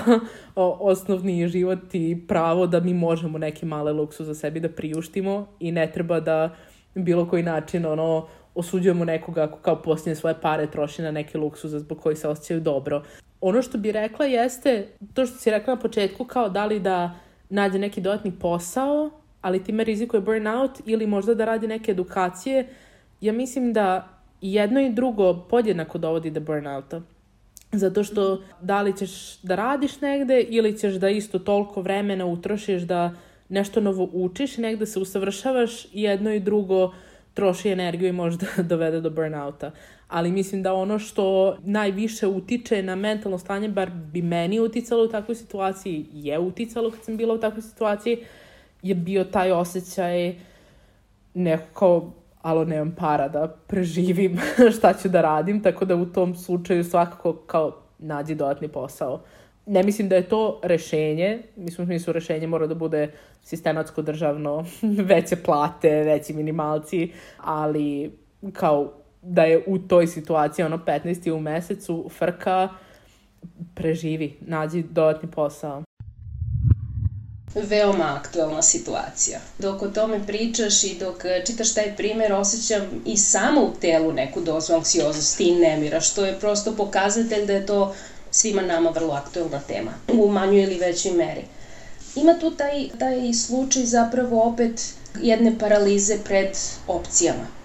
osnovni 0.90 1.48
život 1.48 1.94
i 1.94 2.26
pravo 2.28 2.66
da 2.66 2.80
mi 2.80 2.94
možemo 2.94 3.38
neke 3.38 3.66
male 3.66 3.92
luksuze 3.92 4.34
sebi 4.34 4.60
da 4.60 4.68
priuštimo 4.68 5.46
i 5.60 5.72
ne 5.72 5.92
treba 5.92 6.20
da 6.20 6.50
bilo 6.94 7.28
koji 7.28 7.42
način 7.42 7.86
ono 7.86 8.26
osuđujemo 8.54 9.04
nekoga 9.04 9.42
ako 9.42 9.58
kao 9.58 9.82
posljednje 9.82 10.14
svoje 10.14 10.40
pare 10.40 10.66
troši 10.66 11.02
na 11.02 11.10
neke 11.10 11.38
luksuze 11.38 11.78
zbog 11.78 12.00
koji 12.00 12.16
se 12.16 12.28
osjećaju 12.28 12.60
dobro. 12.60 13.02
Ono 13.40 13.62
što 13.62 13.78
bi 13.78 13.92
rekla 13.92 14.26
jeste, 14.26 14.86
to 15.14 15.26
što 15.26 15.38
si 15.38 15.50
rekla 15.50 15.74
na 15.74 15.80
početku, 15.80 16.24
kao 16.24 16.48
da 16.48 16.66
li 16.66 16.80
da 16.80 17.14
nađe 17.48 17.78
neki 17.78 18.00
dodatni 18.00 18.32
posao, 18.32 19.10
ali 19.40 19.64
time 19.64 19.84
rizikuje 19.84 20.20
burnout 20.20 20.70
ili 20.86 21.06
možda 21.06 21.34
da 21.34 21.44
radi 21.44 21.68
neke 21.68 21.90
edukacije. 21.90 22.68
Ja 23.20 23.32
mislim 23.32 23.72
da 23.72 24.17
jedno 24.40 24.80
i 24.80 24.92
drugo 24.92 25.34
podjednako 25.50 25.98
dovodi 25.98 26.30
do 26.30 26.40
burnouta. 26.40 27.02
Zato 27.72 28.04
što 28.04 28.42
da 28.60 28.82
li 28.82 28.96
ćeš 28.96 29.38
da 29.42 29.54
radiš 29.54 30.00
negde 30.00 30.40
ili 30.40 30.78
ćeš 30.78 30.94
da 30.94 31.08
isto 31.08 31.38
toliko 31.38 31.82
vremena 31.82 32.26
utrošiš 32.26 32.82
da 32.82 33.14
nešto 33.48 33.80
novo 33.80 34.08
učiš, 34.12 34.56
negde 34.56 34.86
se 34.86 34.98
usavršavaš 34.98 35.84
i 35.84 36.02
jedno 36.02 36.32
i 36.32 36.40
drugo 36.40 36.92
troši 37.34 37.68
energiju 37.68 38.08
i 38.08 38.12
može 38.12 38.38
da 38.38 38.62
dovede 38.72 39.00
do 39.00 39.10
burnouta. 39.10 39.70
Ali 40.08 40.32
mislim 40.32 40.62
da 40.62 40.74
ono 40.74 40.98
što 40.98 41.56
najviše 41.62 42.26
utiče 42.26 42.82
na 42.82 42.94
mentalno 42.94 43.38
stanje, 43.38 43.68
bar 43.68 43.90
bi 43.90 44.22
meni 44.22 44.60
uticalo 44.60 45.04
u 45.04 45.08
takvoj 45.08 45.34
situaciji, 45.34 46.06
je 46.12 46.38
uticalo 46.38 46.90
kad 46.90 47.04
sam 47.04 47.16
bila 47.16 47.34
u 47.34 47.38
takvoj 47.38 47.62
situaciji, 47.62 48.18
je 48.82 48.94
bio 48.94 49.24
taj 49.24 49.52
osjećaj 49.52 50.34
neko 51.34 51.64
kao 51.74 52.12
alo 52.42 52.64
nemam 52.64 52.94
para 52.98 53.28
da 53.28 53.48
preživim 53.66 54.38
šta 54.76 54.92
ću 54.94 55.08
da 55.08 55.20
radim, 55.20 55.62
tako 55.62 55.84
da 55.84 55.96
u 55.96 56.06
tom 56.06 56.34
slučaju 56.34 56.84
svakako 56.84 57.32
kao 57.32 57.76
nađi 57.98 58.34
dodatni 58.34 58.68
posao. 58.68 59.20
Ne 59.66 59.82
mislim 59.82 60.08
da 60.08 60.16
je 60.16 60.28
to 60.28 60.60
rešenje, 60.62 61.42
mislim 61.56 61.84
u 61.84 61.86
smislu 61.86 62.12
rešenje 62.12 62.46
mora 62.46 62.66
da 62.66 62.74
bude 62.74 63.10
sistematsko 63.42 64.02
državno, 64.02 64.64
veće 65.10 65.36
plate, 65.36 65.90
veći 65.90 66.32
minimalci, 66.32 67.12
ali 67.38 68.12
kao 68.52 68.92
da 69.22 69.42
je 69.42 69.64
u 69.66 69.78
toj 69.78 70.06
situaciji 70.06 70.64
ono 70.64 70.78
15. 70.78 71.32
u 71.32 71.40
mesecu 71.40 72.08
frka, 72.18 72.68
preživi, 73.74 74.36
nađi 74.40 74.82
dodatni 74.82 75.30
posao 75.30 75.82
veoma 77.54 78.16
aktuelna 78.16 78.62
situacija. 78.62 79.38
Dok 79.58 79.82
o 79.82 79.88
tome 79.88 80.26
pričaš 80.26 80.84
i 80.84 80.94
dok 80.94 81.24
e, 81.24 81.42
čitaš 81.46 81.74
taj 81.74 81.96
primer, 81.96 82.32
osjećam 82.32 83.02
i 83.04 83.16
samo 83.16 83.60
u 83.60 83.70
telu 83.80 84.12
neku 84.12 84.40
dozu 84.40 84.74
anksioznosti 84.74 85.44
i 85.44 85.54
nemira, 85.54 86.00
što 86.00 86.24
je 86.24 86.40
prosto 86.40 86.72
pokazatelj 86.72 87.46
da 87.46 87.52
je 87.52 87.66
to 87.66 87.94
svima 88.30 88.62
nama 88.62 88.90
vrlo 88.90 89.14
aktuelna 89.14 89.58
tema, 89.58 89.90
u 90.08 90.28
manjoj 90.28 90.62
ili 90.62 90.76
većoj 90.76 91.12
meri. 91.12 91.44
Ima 92.16 92.34
tu 92.34 92.50
taj, 92.50 92.88
taj 92.98 93.32
slučaj 93.32 93.84
zapravo 93.84 94.46
opet 94.46 94.94
jedne 95.20 95.58
paralize 95.58 96.18
pred 96.18 96.48
opcijama 96.86 97.57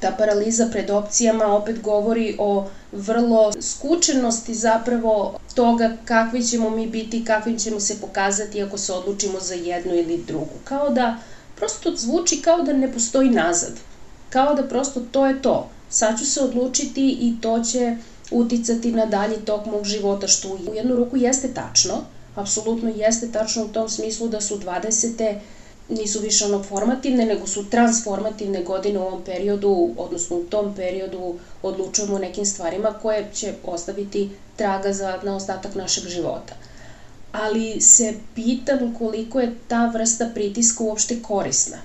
ta 0.00 0.10
paraliza 0.18 0.68
pred 0.72 0.90
opcijama 0.90 1.46
opet 1.56 1.82
govori 1.82 2.36
o 2.38 2.68
vrlo 2.92 3.52
skučenosti 3.60 4.54
zapravo 4.54 5.38
toga 5.54 5.96
kakvi 6.04 6.44
ćemo 6.44 6.70
mi 6.70 6.86
biti, 6.86 7.24
kakvim 7.24 7.58
ćemo 7.58 7.80
se 7.80 8.00
pokazati 8.00 8.62
ako 8.62 8.78
se 8.78 8.92
odlučimo 8.92 9.40
za 9.40 9.54
jednu 9.54 9.94
ili 9.94 10.24
drugu. 10.26 10.54
Kao 10.64 10.90
da 10.90 11.16
prosto 11.56 11.96
zvuči 11.96 12.42
kao 12.42 12.62
da 12.62 12.72
ne 12.72 12.92
postoji 12.92 13.30
nazad. 13.30 13.72
Kao 14.30 14.54
da 14.54 14.68
prosto 14.68 15.00
to 15.12 15.26
je 15.26 15.42
to. 15.42 15.70
Sad 15.90 16.18
ću 16.18 16.26
se 16.26 16.40
odlučiti 16.40 17.18
i 17.20 17.34
to 17.40 17.62
će 17.64 17.96
uticati 18.30 18.92
na 18.92 19.06
dalji 19.06 19.36
tok 19.36 19.66
mog 19.66 19.84
života, 19.84 20.28
što 20.28 20.48
u 20.48 20.74
jednu 20.74 20.96
ruku 20.96 21.16
jeste 21.16 21.48
tačno, 21.54 21.94
apsolutno 22.34 22.92
jeste 22.96 23.32
tačno 23.32 23.64
u 23.64 23.68
tom 23.68 23.88
smislu 23.88 24.28
da 24.28 24.40
su 24.40 24.58
20 24.58 25.34
nisu 25.90 26.20
više 26.20 26.44
ono 26.44 26.58
formativne, 26.58 27.24
nego 27.24 27.46
su 27.46 27.62
transformativne 27.62 28.62
godine 28.62 28.98
u 28.98 29.02
ovom 29.02 29.20
periodu, 29.20 29.90
odnosno 29.96 30.36
u 30.36 30.42
tom 30.42 30.74
periodu 30.74 31.32
odlučujemo 31.62 32.18
nekim 32.18 32.44
stvarima 32.44 32.90
koje 32.92 33.28
će 33.34 33.54
ostaviti 33.64 34.26
traga 34.56 34.92
za, 34.92 35.18
na 35.22 35.36
ostatak 35.36 35.74
našeg 35.74 36.04
života. 36.04 36.54
Ali 37.32 37.80
se 37.80 38.14
pitam 38.34 38.94
koliko 38.94 39.40
je 39.40 39.54
ta 39.68 39.86
vrsta 39.86 40.26
pritiska 40.26 40.84
uopšte 40.84 41.16
korisna. 41.16 41.76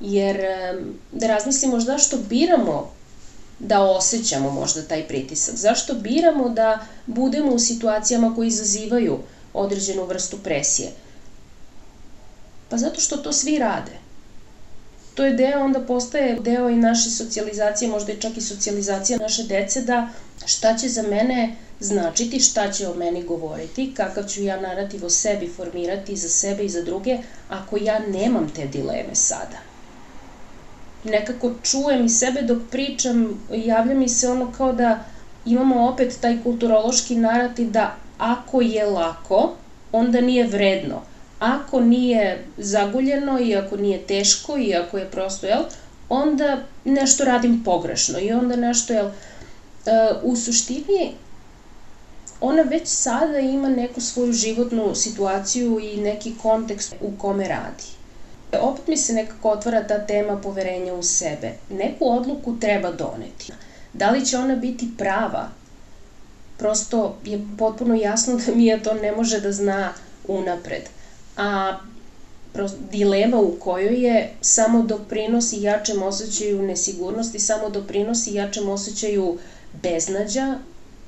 Jer 0.00 0.36
da 1.12 1.26
razmislimo 1.26 1.80
zašto 1.80 2.16
biramo 2.18 2.90
da 3.58 3.80
osjećamo 3.80 4.50
možda 4.50 4.82
taj 4.82 5.02
pritisak, 5.02 5.54
zašto 5.56 5.94
biramo 5.94 6.48
da 6.48 6.78
budemo 7.06 7.52
u 7.52 7.58
situacijama 7.58 8.34
koje 8.34 8.48
izazivaju 8.48 9.18
određenu 9.54 10.04
vrstu 10.04 10.36
presije– 10.36 10.90
Pa 12.68 12.76
zato 12.76 13.00
što 13.00 13.16
to 13.16 13.32
svi 13.32 13.58
rade. 13.58 13.92
To 15.14 15.24
je 15.24 15.32
deo, 15.32 15.64
onda 15.64 15.80
postaje 15.80 16.40
deo 16.40 16.70
i 16.70 16.76
naše 16.76 17.10
socijalizacije, 17.10 17.90
možda 17.90 18.12
i 18.12 18.20
čak 18.20 18.36
i 18.36 18.40
socijalizacija 18.40 19.18
naše 19.18 19.42
dece, 19.42 19.80
da 19.80 20.08
šta 20.46 20.76
će 20.76 20.88
za 20.88 21.02
mene 21.02 21.54
značiti, 21.80 22.40
šta 22.40 22.72
će 22.72 22.88
o 22.88 22.94
meni 22.94 23.22
govoriti, 23.22 23.92
kakav 23.96 24.24
ću 24.24 24.42
ja 24.42 24.60
narativ 24.60 25.04
o 25.04 25.10
sebi 25.10 25.48
formirati 25.56 26.16
za 26.16 26.28
sebe 26.28 26.64
i 26.64 26.68
za 26.68 26.82
druge, 26.82 27.18
ako 27.48 27.76
ja 27.76 27.98
nemam 27.98 28.50
te 28.56 28.66
dileme 28.66 29.14
sada. 29.14 29.58
Nekako 31.04 31.52
čujem 31.62 32.04
i 32.04 32.08
sebe 32.08 32.42
dok 32.42 32.58
pričam, 32.70 33.46
javlja 33.50 33.94
mi 33.94 34.08
se 34.08 34.28
ono 34.28 34.52
kao 34.52 34.72
da 34.72 35.04
imamo 35.44 35.88
opet 35.88 36.18
taj 36.20 36.42
kulturološki 36.42 37.16
narativ 37.16 37.70
da 37.70 37.96
ako 38.18 38.60
je 38.60 38.86
lako, 38.86 39.52
onda 39.92 40.20
nije 40.20 40.46
vredno. 40.46 41.02
Ako 41.38 41.80
nije 41.80 42.44
zaguljeno 42.56 43.40
i 43.40 43.56
ako 43.56 43.76
nije 43.76 44.06
teško 44.06 44.58
i 44.58 44.74
ako 44.74 44.98
je 44.98 45.10
prosto, 45.10 45.46
jel, 45.46 45.62
onda 46.08 46.58
nešto 46.84 47.24
radim 47.24 47.64
pogrešno 47.64 48.18
i 48.18 48.32
onda 48.32 48.56
nešto, 48.56 48.92
jel, 48.92 49.10
u 50.22 50.36
suštini 50.36 51.14
ona 52.40 52.62
već 52.62 52.88
sada 52.88 53.38
ima 53.38 53.68
neku 53.68 54.00
svoju 54.00 54.32
životnu 54.32 54.94
situaciju 54.94 55.80
i 55.82 55.96
neki 55.96 56.34
kontekst 56.42 56.94
u 57.00 57.10
kome 57.18 57.48
radi. 57.48 57.84
Opet 58.60 58.86
mi 58.86 58.96
se 58.96 59.12
nekako 59.12 59.50
otvara 59.50 59.86
ta 59.86 60.06
tema 60.06 60.36
poverenja 60.36 60.94
u 60.94 61.02
sebe. 61.02 61.52
Neku 61.70 62.10
odluku 62.10 62.58
treba 62.60 62.92
doneti. 62.92 63.52
Da 63.92 64.10
li 64.10 64.26
će 64.26 64.38
ona 64.38 64.56
biti 64.56 64.88
prava? 64.98 65.48
Prosto 66.58 67.16
je 67.24 67.46
potpuno 67.58 67.94
jasno 67.94 68.36
da 68.46 68.54
Mija 68.54 68.82
to 68.82 68.94
ne 68.94 69.12
može 69.12 69.40
da 69.40 69.52
zna 69.52 69.92
unapred. 70.28 70.82
A 71.36 71.72
dilema 72.82 73.38
u 73.38 73.50
kojoj 73.50 74.02
je 74.02 74.28
samo 74.40 74.82
doprinosi 74.82 75.62
jačem 75.62 76.02
osjećaju 76.02 76.62
nesigurnosti, 76.62 77.38
samo 77.38 77.68
doprinosi 77.68 78.32
jačem 78.32 78.68
osjećaju 78.68 79.34
beznađa, 79.72 80.58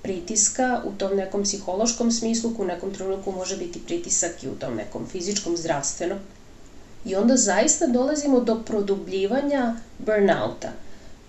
pritiska 0.00 0.80
u 0.82 0.92
tom 0.92 1.14
nekom 1.14 1.42
psihološkom 1.42 2.10
smislu, 2.10 2.52
u 2.58 2.64
nekom 2.64 2.90
trenutku 2.90 3.30
može 3.30 3.56
biti 3.56 3.78
pritisak 3.78 4.42
i 4.42 4.48
u 4.48 4.54
tom 4.54 4.74
nekom 4.74 5.06
fizičkom, 5.06 5.56
zdravstvenom. 5.56 6.18
I 7.04 7.14
onda 7.14 7.36
zaista 7.36 7.86
dolazimo 7.86 8.40
do 8.40 8.54
produbljivanja 8.56 9.72
burnouta. 9.98 10.72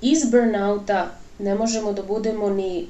Iz 0.02 0.26
burnouta 0.26 1.08
ne 1.40 1.56
možemo 1.56 1.94
da 1.94 2.02
budemo 2.02 2.50
ni, 2.50 2.86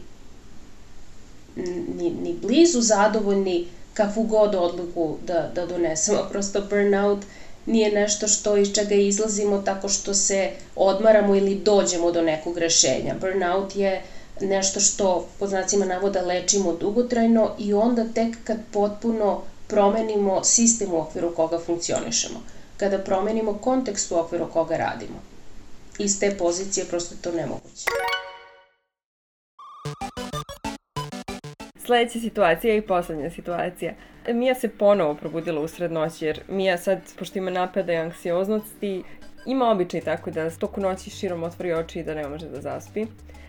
ni, 1.89 2.09
ni 2.11 2.33
blizu 2.33 2.81
zadovoljni 2.81 3.63
kakvu 3.99 4.23
god 4.23 4.55
odluku 4.55 5.17
da, 5.27 5.51
da 5.55 5.65
donesemo. 5.65 6.19
Prosto 6.31 6.61
burnout 6.69 7.25
nije 7.65 7.91
nešto 7.91 8.27
što 8.27 8.57
iz 8.57 8.73
čega 8.73 8.95
izlazimo 8.95 9.57
tako 9.61 9.89
što 9.89 10.13
se 10.13 10.51
odmaramo 10.75 11.35
ili 11.35 11.55
dođemo 11.55 12.11
do 12.11 12.21
nekog 12.21 12.57
rešenja. 12.57 13.15
Burnout 13.21 13.75
je 13.75 14.01
nešto 14.41 14.79
što 14.79 15.27
po 15.39 15.47
znacima 15.47 15.85
navoda 15.85 16.21
lečimo 16.21 16.73
dugotrajno 16.73 17.51
i 17.59 17.73
onda 17.73 18.05
tek 18.13 18.37
kad 18.43 18.57
potpuno 18.71 19.41
promenimo 19.67 20.43
sistem 20.43 20.93
u 20.93 21.01
okviru 21.01 21.35
koga 21.35 21.59
funkcionišemo, 21.59 22.39
kada 22.77 22.97
promenimo 22.97 23.53
kontekst 23.53 24.11
u 24.11 24.19
okviru 24.19 24.47
koga 24.53 24.77
radimo. 24.77 25.19
Iz 25.97 26.19
te 26.19 26.37
pozicije 26.37 26.85
prosto 26.85 27.15
to 27.21 27.31
nemoguće. 27.31 27.85
Sledeća 31.89 32.19
situacija 32.19 32.75
i 32.75 32.81
poslednja 32.81 33.29
situacija. 33.29 33.93
Mija 34.27 34.55
se 34.55 34.69
ponovo 34.69 35.15
probudila 35.15 35.61
usred 35.61 35.91
noći, 35.91 36.25
jer 36.25 36.39
Mija 36.47 36.77
sad, 36.77 36.99
pošto 37.19 37.39
ima 37.39 37.51
napada 37.51 37.93
i 37.93 37.97
anksioznosti, 37.97 39.03
ima 39.45 39.69
običaj 39.69 40.01
tako 40.01 40.31
da 40.31 40.49
toku 40.49 40.81
noći 40.81 41.09
širom 41.09 41.43
otvori 41.43 41.73
oči 41.73 41.99
i 41.99 42.03
da 42.03 42.13
ne 42.13 42.27
može 42.27 42.49
da 42.49 42.61
zaspi. 42.61 43.05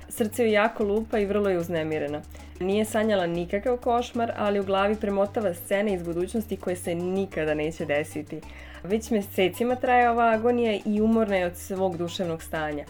Srce 0.09 0.43
joj 0.43 0.53
jako 0.53 0.85
lupa 0.85 1.19
i 1.19 1.27
vrlo 1.27 1.51
je 1.51 1.59
uznemirena. 1.59 2.23
Nije 2.61 2.85
sanjala 2.85 3.27
nikakav 3.27 3.77
košmar, 3.77 4.33
ali 4.37 4.61
u 4.61 4.65
glavi 4.65 4.97
premotava 4.97 5.55
scene 5.55 5.95
iz 5.95 6.03
budućnosti 6.03 6.57
koje 6.57 6.77
se 6.77 6.95
nikada 6.95 7.55
neće 7.55 7.85
desiti. 7.85 8.41
Već 8.83 9.11
mesecima 9.11 9.77
traje 9.77 10.11
ova 10.11 10.31
agonija 10.31 10.81
i 10.85 11.01
umorna 11.01 11.37
je 11.37 11.47
od 11.47 11.57
svog 11.57 11.97
duševnog 11.97 12.43
stanja. 12.43 12.85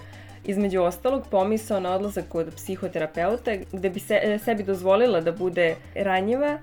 Između 0.45 0.81
ostalog, 0.81 1.23
pomisao 1.31 1.81
na 1.81 1.91
odlazak 1.95 2.25
kod 2.29 2.55
psihoterapeuta, 2.55 3.51
gde 3.73 3.91
bi 3.91 4.01
se, 4.01 4.39
sebi 4.45 4.63
dozvolila 4.63 5.21
da 5.21 5.33
bude 5.33 5.77
ranjiva, 5.95 6.59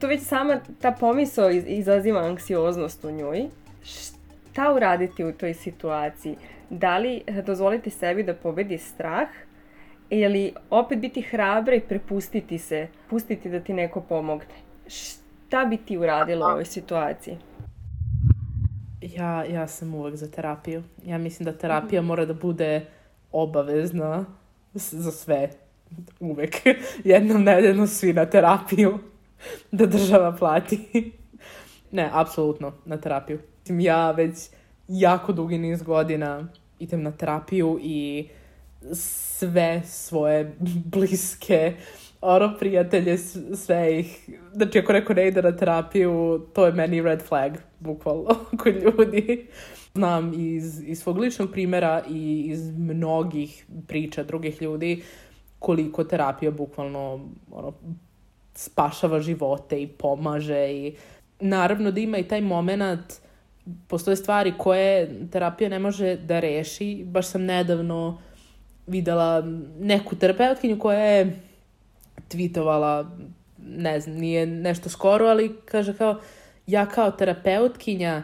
to 0.00 0.06
već 0.06 0.22
sama 0.22 0.60
ta 0.80 0.92
pomisao 0.92 1.50
izaziva 1.50 2.20
anksioznost 2.20 3.04
u 3.04 3.10
njoj. 3.10 3.46
Šta 3.82 4.72
uraditi 4.72 5.24
u 5.24 5.32
toj 5.32 5.54
situaciji? 5.54 6.36
Da 6.70 6.98
li 6.98 7.22
dozvoliti 7.46 7.90
sebi 7.90 8.22
da 8.22 8.34
pobedi 8.34 8.78
strah 8.78 9.28
ili 10.10 10.52
opet 10.70 10.98
biti 10.98 11.22
hrabra 11.22 11.74
i 11.74 11.80
prepustiti 11.80 12.58
se, 12.58 12.88
pustiti 13.10 13.50
da 13.50 13.60
ti 13.60 13.72
neko 13.72 14.00
pomogne. 14.00 14.54
Šta 14.86 15.64
bi 15.64 15.76
ti 15.76 15.98
uradila 15.98 16.46
u 16.46 16.50
ovoj 16.50 16.64
situaciji? 16.64 17.38
Ja, 19.00 19.44
ja 19.44 19.66
sam 19.66 19.94
uvek 19.94 20.16
za 20.16 20.30
terapiju. 20.30 20.82
Ja 21.04 21.18
mislim 21.18 21.44
da 21.44 21.52
terapija 21.52 22.02
mora 22.02 22.24
da 22.24 22.34
bude 22.34 22.86
obavezna 23.32 24.24
za 24.74 25.10
sve. 25.10 25.50
Uvek. 26.20 26.56
Jednom 27.04 27.42
nedeljno 27.42 27.86
svi 27.86 28.12
na 28.12 28.26
terapiju. 28.26 28.98
Da 29.72 29.86
država 29.86 30.32
plati. 30.32 30.78
ne, 31.92 32.10
apsolutno 32.12 32.72
na 32.84 32.96
terapiju. 32.96 33.38
Ja 33.68 34.10
već 34.10 34.36
jako 34.88 35.32
dugi 35.32 35.58
niz 35.58 35.82
godina 35.82 36.48
idem 36.78 37.02
na 37.02 37.12
terapiju 37.12 37.78
i 37.82 38.28
sve 38.92 39.82
svoje 39.84 40.56
bliske 40.84 41.74
ono, 42.20 42.56
prijatelje, 42.58 43.18
sve 43.54 44.00
ih, 44.00 44.30
znači 44.52 44.78
ako 44.78 44.92
neko 44.92 45.14
ne 45.14 45.28
ide 45.28 45.42
na 45.42 45.56
terapiju, 45.56 46.46
to 46.54 46.66
je 46.66 46.72
meni 46.72 47.02
red 47.02 47.22
flag, 47.22 47.52
bukvalno, 47.78 48.36
kod 48.58 48.74
ljudi. 48.82 49.46
Znam 49.94 50.32
iz, 50.36 50.82
iz 50.86 51.00
svog 51.00 51.18
ličnog 51.18 51.50
primjera 51.52 52.02
i 52.10 52.44
iz 52.48 52.70
mnogih 52.70 53.66
priča 53.86 54.22
drugih 54.22 54.62
ljudi 54.62 55.02
koliko 55.58 56.04
terapija 56.04 56.50
bukvalno 56.50 57.28
ono, 57.50 57.72
spašava 58.54 59.20
živote 59.20 59.82
i 59.82 59.86
pomaže 59.86 60.72
i 60.72 60.94
naravno 61.40 61.90
da 61.90 62.00
ima 62.00 62.18
i 62.18 62.28
taj 62.28 62.40
moment 62.40 63.20
postoje 63.88 64.16
stvari 64.16 64.54
koje 64.58 65.10
terapija 65.32 65.68
ne 65.68 65.78
može 65.78 66.16
da 66.16 66.40
reši. 66.40 67.04
Baš 67.06 67.26
sam 67.26 67.44
nedavno 67.44 68.18
videla 68.86 69.42
neku 69.80 70.16
terapeutkinju 70.16 70.78
koja 70.78 70.98
je 70.98 71.40
tweetovala, 72.28 73.06
ne 73.58 74.00
znam, 74.00 74.16
nije 74.16 74.46
nešto 74.46 74.88
skoro, 74.88 75.26
ali 75.26 75.56
kaže 75.64 75.96
kao, 75.96 76.20
ja 76.66 76.86
kao 76.86 77.10
terapeutkinja 77.10 78.22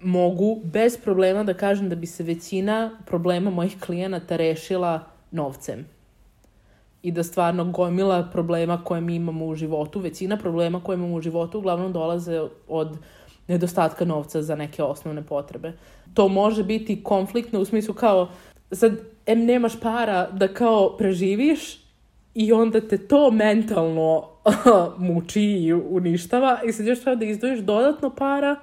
mogu 0.00 0.60
bez 0.64 0.98
problema 0.98 1.44
da 1.44 1.54
kažem 1.54 1.88
da 1.88 1.96
bi 1.96 2.06
se 2.06 2.22
većina 2.22 2.90
problema 3.06 3.50
mojih 3.50 3.80
klijenata 3.80 4.36
rešila 4.36 5.00
novcem. 5.30 5.86
I 7.02 7.12
da 7.12 7.22
stvarno 7.22 7.64
gomila 7.64 8.28
problema 8.32 8.84
koje 8.84 9.00
mi 9.00 9.14
imamo 9.14 9.46
u 9.46 9.54
životu, 9.54 10.00
većina 10.00 10.36
problema 10.36 10.80
koje 10.84 10.94
imamo 10.94 11.14
u 11.14 11.20
životu 11.20 11.58
uglavnom 11.58 11.92
dolaze 11.92 12.40
od 12.68 12.98
nedostatka 13.48 14.04
novca 14.04 14.42
za 14.42 14.56
neke 14.56 14.82
osnovne 14.82 15.22
potrebe. 15.22 15.72
To 16.14 16.28
može 16.28 16.64
biti 16.64 17.02
konfliktno 17.02 17.60
u 17.60 17.64
smislu 17.64 17.94
kao 17.94 18.28
sad, 18.72 18.92
em 19.26 19.44
nemaš 19.44 19.80
para 19.80 20.30
da 20.30 20.48
kao 20.48 20.96
preživiš 20.96 21.80
i 22.34 22.52
onda 22.52 22.80
te 22.80 22.98
to 22.98 23.30
mentalno 23.30 24.28
muči 25.08 25.42
i 25.42 25.72
uništava 25.72 26.60
i 26.66 26.72
sad 26.72 26.86
još 26.86 27.00
treba 27.00 27.16
da 27.16 27.24
izdvojiš 27.24 27.60
dodatno 27.60 28.10
para 28.10 28.56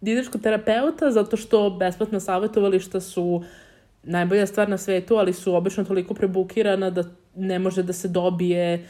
da 0.00 0.30
kod 0.32 0.42
terapeuta 0.42 1.10
zato 1.10 1.36
što 1.36 1.70
besplatna 1.70 2.20
savjetovališta 2.20 3.00
su 3.00 3.44
najbolja 4.02 4.46
stvar 4.46 4.68
na 4.68 4.78
svetu, 4.78 5.16
ali 5.16 5.32
su 5.32 5.54
obično 5.54 5.84
toliko 5.84 6.14
prebukirana 6.14 6.90
da 6.90 7.04
ne 7.34 7.58
može 7.58 7.82
da 7.82 7.92
se 7.92 8.08
dobije 8.08 8.88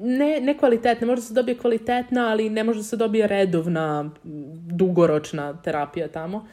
ne, 0.00 0.40
ne 0.40 0.58
kvalitetna, 0.58 1.06
može 1.06 1.20
da 1.20 1.26
se 1.26 1.34
dobije 1.34 1.58
kvalitetna, 1.58 2.28
ali 2.28 2.50
ne 2.50 2.64
može 2.64 2.78
da 2.78 2.84
se 2.84 2.96
dobije 2.96 3.26
redovna, 3.26 4.10
dugoročna 4.70 5.62
terapija 5.62 6.08
tamo. 6.08 6.46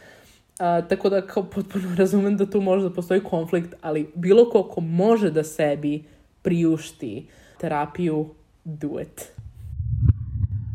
A, 0.59 0.81
tako 0.81 1.09
da 1.09 1.21
kao 1.21 1.43
potpuno 1.43 1.95
razumem 1.97 2.37
da 2.37 2.49
tu 2.49 2.61
može 2.61 2.83
da 2.83 2.93
postoji 2.93 3.23
konflikt, 3.23 3.75
ali 3.81 4.11
bilo 4.15 4.49
ko 4.49 4.63
ko 4.63 4.81
može 4.81 5.31
da 5.31 5.43
sebi 5.43 6.03
priušti 6.41 7.27
terapiju, 7.59 8.29
do 8.63 8.99
it. 9.01 9.31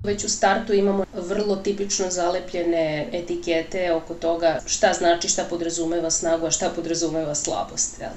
Već 0.03 0.25
u 0.25 0.29
startu 0.29 0.73
imamo 0.73 1.05
vrlo 1.15 1.57
tipično 1.57 2.11
zalepljene 2.11 3.09
etikete 3.13 3.93
oko 3.93 4.15
toga 4.15 4.61
šta 4.67 4.93
znači, 4.93 5.29
šta 5.29 5.45
podrazumeva 5.45 6.11
snagu, 6.11 6.47
a 6.47 6.51
šta 6.51 6.71
podrazumeva 6.77 7.35
slabost. 7.35 8.01
Jel? 8.01 8.11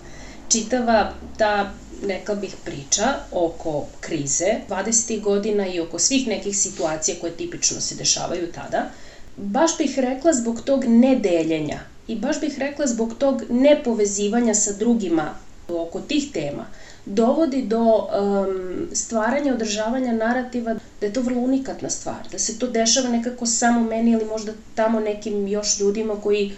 Čitava 0.50 1.14
ta 1.38 1.72
neka 2.04 2.36
bih 2.36 2.56
priča 2.66 3.14
oko 3.32 3.86
krize 4.00 4.46
20. 4.70 5.22
godina 5.22 5.68
i 5.68 5.80
oko 5.80 6.00
svih 6.00 6.28
nekih 6.28 6.58
situacija 6.58 7.18
koje 7.22 7.32
tipično 7.32 7.82
se 7.82 7.96
dešavaju 7.96 8.52
tada, 8.52 8.90
baš 9.38 9.78
bih 9.78 10.00
rekla 10.00 10.34
zbog 10.34 10.62
tog 10.62 10.86
nedeljenja 10.86 11.80
i 12.08 12.16
baš 12.16 12.40
bih 12.40 12.60
rekla 12.60 12.88
zbog 12.88 13.14
tog 13.20 13.44
nepovezivanja 13.50 14.54
sa 14.54 14.72
drugima 14.72 15.36
oko 15.70 16.02
tih 16.02 16.32
tema, 16.34 16.66
dovodi 17.06 17.62
do 17.62 17.84
um, 17.84 18.88
stvaranja, 18.94 19.54
održavanja 19.54 20.14
narativa 20.14 20.76
da 21.02 21.08
je 21.08 21.14
to 21.14 21.22
vrlo 21.22 21.42
unikatna 21.42 21.90
stvar, 21.90 22.28
da 22.32 22.40
se 22.40 22.60
to 22.60 22.68
dešava 22.68 23.10
nekako 23.10 23.46
samo 23.46 23.82
meni 23.84 24.12
ili 24.12 24.26
možda 24.26 24.54
tamo 24.76 25.00
nekim 25.00 25.48
još 25.48 25.80
ljudima 25.80 26.16
koji 26.24 26.54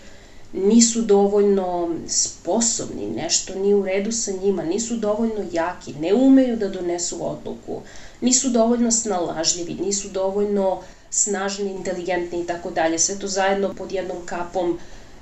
nisu 0.54 1.02
dovoljno 1.02 1.96
sposobni, 2.08 3.06
nešto 3.10 3.56
nije 3.56 3.76
u 3.76 3.86
redu 3.86 4.12
sa 4.12 4.32
njima, 4.32 4.64
nisu 4.64 4.96
dovoljno 4.96 5.46
jaki, 5.52 5.94
ne 5.94 6.14
umeju 6.14 6.58
da 6.58 6.70
donesu 6.70 7.28
odluku, 7.30 7.82
nisu 8.22 8.50
dovoljno 8.50 8.92
snalažljivi, 8.92 9.74
nisu 9.74 10.10
dovoljno 10.10 10.82
snažni, 11.10 11.72
inteligentni 11.72 12.42
i 12.42 12.48
tako 12.48 12.72
dalje. 12.72 13.00
Sve 13.00 13.20
to 13.20 13.28
zajedno 13.28 13.74
pod 13.74 13.92
jednom 13.92 14.18
kapom 14.26 14.80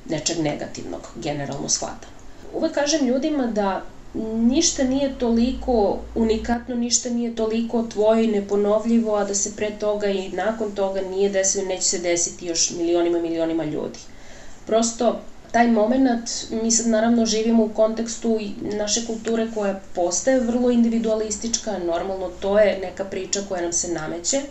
nečeg 0.09 0.39
negativnog, 0.39 1.01
generalno 1.15 1.69
shvatano. 1.69 2.13
Uvek 2.53 2.73
kažem 2.73 3.07
ljudima 3.07 3.47
da 3.47 3.83
ništa 4.13 4.83
nije 4.83 5.19
toliko 5.19 5.99
unikatno, 6.15 6.75
ništa 6.75 7.09
nije 7.09 7.35
toliko 7.35 7.83
tvoje 7.83 8.23
i 8.23 8.31
neponovljivo, 8.31 9.15
a 9.15 9.23
da 9.23 9.35
se 9.35 9.55
pre 9.55 9.71
toga 9.79 10.07
i 10.07 10.29
nakon 10.29 10.71
toga 10.71 11.01
nije 11.01 11.29
desilo, 11.29 11.65
neće 11.65 11.83
se 11.83 11.99
desiti 11.99 12.45
još 12.45 12.71
milionima 12.71 13.17
i 13.17 13.21
milionima 13.21 13.63
ljudi. 13.65 13.99
Prosto, 14.67 15.19
taj 15.51 15.67
moment, 15.67 16.29
mi 16.63 16.71
sad 16.71 16.87
naravno 16.87 17.25
živimo 17.25 17.63
u 17.63 17.69
kontekstu 17.69 18.39
naše 18.61 19.05
kulture 19.05 19.47
koja 19.55 19.79
postaje 19.95 20.39
vrlo 20.39 20.71
individualistička, 20.71 21.77
normalno 21.77 22.29
to 22.39 22.59
je 22.59 22.79
neka 22.81 23.05
priča 23.05 23.41
koja 23.49 23.61
nam 23.61 23.73
se 23.73 23.93
nameće 23.93 24.41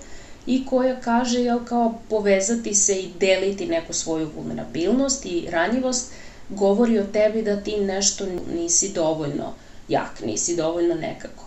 i 0.47 0.67
koja 0.67 1.01
kaže 1.01 1.41
jel, 1.41 1.65
kao 1.65 1.95
povezati 2.09 2.75
se 2.75 3.01
i 3.01 3.11
deliti 3.21 3.67
neku 3.67 3.93
svoju 3.93 4.31
vulnerabilnost 4.37 5.27
i 5.27 5.47
ranjivost, 5.51 6.13
govori 6.51 6.99
o 6.99 7.07
tebi 7.13 7.43
da 7.43 7.61
ti 7.61 7.81
nešto 7.81 8.27
nisi 8.55 8.89
dovoljno 8.89 9.53
jak, 9.89 10.21
nisi 10.27 10.57
dovoljno 10.57 10.95
nekako. 10.95 11.45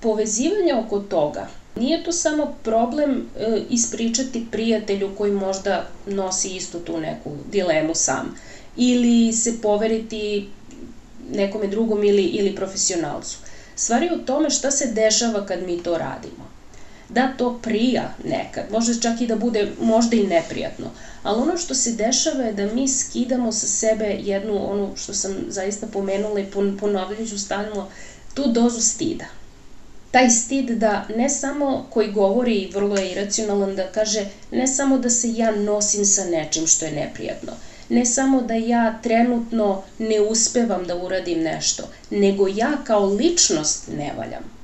Povezivanje 0.00 0.74
oko 0.74 0.98
toga 0.98 1.46
Nije 1.76 2.04
to 2.04 2.12
samo 2.12 2.54
problem 2.62 3.26
e, 3.38 3.62
ispričati 3.70 4.46
prijatelju 4.50 5.10
koji 5.18 5.32
možda 5.32 5.86
nosi 6.06 6.56
istu 6.56 6.78
tu 6.78 7.00
neku 7.00 7.30
dilemu 7.52 7.94
sam 7.94 8.34
ili 8.76 9.32
se 9.32 9.60
poveriti 9.62 10.48
nekome 11.34 11.66
drugom 11.66 12.04
ili, 12.04 12.22
ili 12.22 12.54
profesionalcu. 12.54 13.38
Stvar 13.76 14.02
je 14.02 14.14
u 14.14 14.18
tome 14.18 14.50
šta 14.50 14.70
se 14.70 14.86
dešava 14.86 15.46
kad 15.46 15.62
mi 15.62 15.82
to 15.82 15.98
radimo. 15.98 16.51
Da 17.14 17.34
to 17.38 17.58
prija 17.62 18.14
nekad, 18.24 18.64
može 18.70 19.00
čak 19.00 19.20
i 19.20 19.26
da 19.26 19.36
bude 19.36 19.72
možda 19.80 20.16
i 20.16 20.26
neprijatno, 20.26 20.86
ali 21.22 21.42
ono 21.42 21.56
što 21.56 21.74
se 21.74 21.92
dešava 21.92 22.42
je 22.42 22.52
da 22.52 22.66
mi 22.74 22.88
skidamo 22.88 23.52
sa 23.52 23.66
sebe 23.66 24.16
jednu, 24.20 24.70
onu 24.70 24.90
što 24.96 25.14
sam 25.14 25.36
zaista 25.48 25.86
pomenula 25.86 26.40
i 26.40 26.46
ponovljajuću 26.80 27.38
stalno, 27.38 27.88
tu 28.34 28.46
dozu 28.46 28.80
stida. 28.80 29.24
Taj 30.10 30.30
stid 30.30 30.70
da 30.70 31.06
ne 31.16 31.28
samo 31.28 31.86
koji 31.90 32.12
govori, 32.12 32.70
vrlo 32.74 32.96
je 32.96 33.10
iracionalan, 33.10 33.76
da 33.76 33.86
kaže 33.92 34.26
ne 34.50 34.66
samo 34.66 34.98
da 34.98 35.10
se 35.10 35.36
ja 35.36 35.50
nosim 35.50 36.04
sa 36.04 36.24
nečim 36.24 36.66
što 36.66 36.84
je 36.84 36.92
neprijatno, 36.92 37.52
ne 37.88 38.06
samo 38.06 38.42
da 38.42 38.54
ja 38.54 38.98
trenutno 39.02 39.82
ne 39.98 40.20
uspevam 40.20 40.86
da 40.86 40.96
uradim 40.96 41.42
nešto, 41.42 41.88
nego 42.10 42.48
ja 42.48 42.78
kao 42.84 43.06
ličnost 43.06 43.88
ne 43.98 44.12
valjam. 44.18 44.61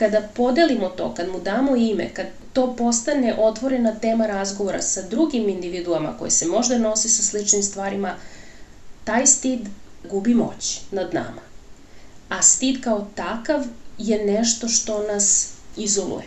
Kada 0.00 0.20
podelimo 0.34 0.88
to, 0.88 1.14
kad 1.14 1.28
mu 1.28 1.40
damo 1.40 1.76
ime, 1.76 2.10
kad 2.14 2.26
to 2.52 2.74
postane 2.74 3.34
otvorena 3.38 3.92
tema 3.92 4.26
razgovora 4.26 4.82
sa 4.82 5.02
drugim 5.02 5.48
individuama 5.48 6.14
koji 6.18 6.30
se 6.30 6.46
možda 6.46 6.78
nose 6.78 7.08
sa 7.08 7.22
sličnim 7.22 7.62
stvarima, 7.62 8.14
taj 9.04 9.26
stid 9.26 9.68
gubi 10.04 10.34
moć 10.34 10.80
nad 10.90 11.14
nama. 11.14 11.42
A 12.28 12.42
stid 12.42 12.80
kao 12.80 13.06
takav 13.14 13.64
je 13.98 14.18
nešto 14.18 14.68
što 14.68 15.02
nas 15.02 15.48
izoluje. 15.76 16.26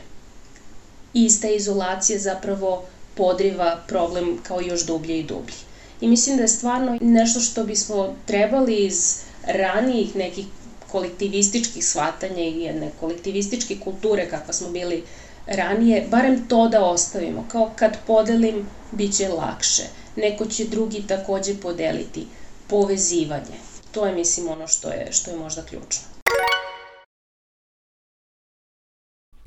I 1.13 1.25
iz 1.25 1.41
te 1.41 1.55
izolacije 1.55 2.19
zapravo 2.19 2.83
podriva 3.15 3.83
problem 3.87 4.37
kao 4.43 4.61
još 4.61 4.85
dublje 4.85 5.19
i 5.19 5.23
dublje. 5.23 5.55
I 6.01 6.07
mislim 6.07 6.35
da 6.37 6.41
je 6.41 6.47
stvarno 6.49 6.97
nešto 7.01 7.39
što 7.39 7.63
bismo 7.63 8.15
trebali 8.25 8.85
iz 8.85 9.15
ranijih 9.43 10.15
nekih 10.15 10.45
kolektivističkih 10.93 11.85
shvatanja 11.85 12.43
i 12.43 12.61
jedne 12.61 12.91
kolektivističke 12.99 13.77
kulture 13.83 14.29
kakva 14.29 14.53
smo 14.53 14.69
bili 14.69 15.03
ranije, 15.47 16.07
barem 16.11 16.47
to 16.47 16.67
da 16.67 16.85
ostavimo. 16.85 17.45
Kao 17.51 17.71
kad 17.75 17.97
podelim, 18.07 18.65
bit 18.91 19.17
će 19.17 19.27
lakše. 19.27 19.83
Neko 20.15 20.45
će 20.45 20.65
drugi 20.65 21.03
takođe 21.07 21.55
podeliti. 21.61 22.27
Povezivanje. 22.67 23.57
To 23.91 24.05
je, 24.05 24.15
mislim, 24.15 24.47
ono 24.47 24.67
što 24.67 24.89
je, 24.89 25.07
što 25.11 25.31
je 25.31 25.37
možda 25.37 25.61
ključno. 25.61 26.13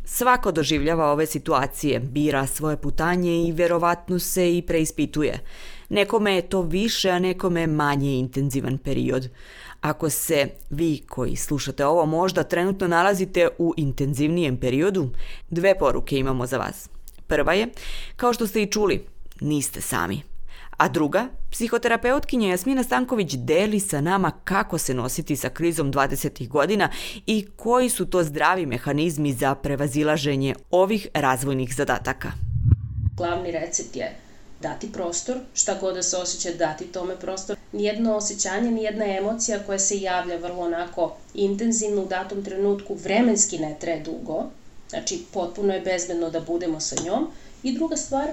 Svako 0.05 0.53
doživljava 0.53 1.13
ove 1.13 1.27
situacije, 1.27 2.01
bira 2.01 2.47
svoje 2.47 2.77
putanje 2.77 3.33
i 3.49 3.53
verovatno 3.53 4.19
se 4.19 4.57
i 4.57 4.63
preispituje. 4.63 5.39
Nekome 5.89 6.35
je 6.35 6.49
to 6.49 6.63
više, 6.63 7.11
a 7.11 7.19
nekome 7.19 7.67
manje 7.67 8.19
intenzivan 8.19 8.79
period. 8.79 9.29
Ako 9.87 10.11
se 10.11 10.49
vi 10.71 11.03
koji 11.09 11.37
slušate 11.37 11.87
ovo 11.87 12.07
možda 12.07 12.43
trenutno 12.43 12.89
nalazite 12.89 13.49
u 13.59 13.75
intenzivnijem 13.77 14.57
periodu, 14.57 15.11
dve 15.51 15.79
poruke 15.79 16.19
imamo 16.19 16.47
za 16.47 16.59
vas. 16.59 16.89
Prva 17.27 17.55
je, 17.55 17.69
kao 18.17 18.33
što 18.33 18.47
ste 18.47 18.63
i 18.63 18.71
čuli, 18.71 19.07
niste 19.41 19.81
sami. 19.81 20.23
A 20.77 20.89
druga, 20.89 21.29
psihoterapeutkinja 21.51 22.49
Jasmina 22.49 22.83
Stanković 22.83 23.35
deli 23.35 23.81
sa 23.81 24.01
nama 24.01 24.31
kako 24.45 24.79
se 24.79 24.95
nositi 24.95 25.37
sa 25.37 25.49
krizom 25.49 25.93
20. 25.93 26.49
godina 26.49 26.91
i 27.27 27.47
koji 27.57 27.89
su 27.89 28.07
to 28.07 28.25
zdravi 28.25 28.67
mehanizmi 28.67 29.33
za 29.33 29.55
prevazilaženje 29.55 30.55
ovih 30.71 31.09
razvojnih 31.15 31.75
zadataka. 31.75 32.33
Glavni 33.17 33.51
recept 33.51 33.97
je 33.97 34.26
dati 34.61 34.93
prostor, 34.93 35.39
šta 35.55 35.75
god 35.81 35.95
da 35.95 36.03
se 36.03 36.17
osjeća, 36.17 36.59
dati 36.59 36.85
tome 36.85 37.17
prostor. 37.17 37.57
Nijedno 37.73 38.17
osjećanje, 38.17 38.71
nijedna 38.71 39.17
emocija 39.17 39.59
koja 39.67 39.79
se 39.79 40.01
javlja 40.01 40.37
vrlo 40.37 40.63
onako 40.63 41.17
intenzivno 41.35 42.03
u 42.03 42.07
datom 42.07 42.45
trenutku, 42.45 42.95
vremenski 42.95 43.59
ne 43.59 43.77
traje 43.81 44.01
dugo, 44.01 44.45
znači 44.91 45.25
potpuno 45.33 45.75
je 45.75 45.81
bezbedno 45.81 46.31
da 46.31 46.41
budemo 46.41 46.81
sa 46.81 46.97
njom. 47.05 47.29
I 47.63 47.73
druga 47.73 47.97
stvar, 47.97 48.29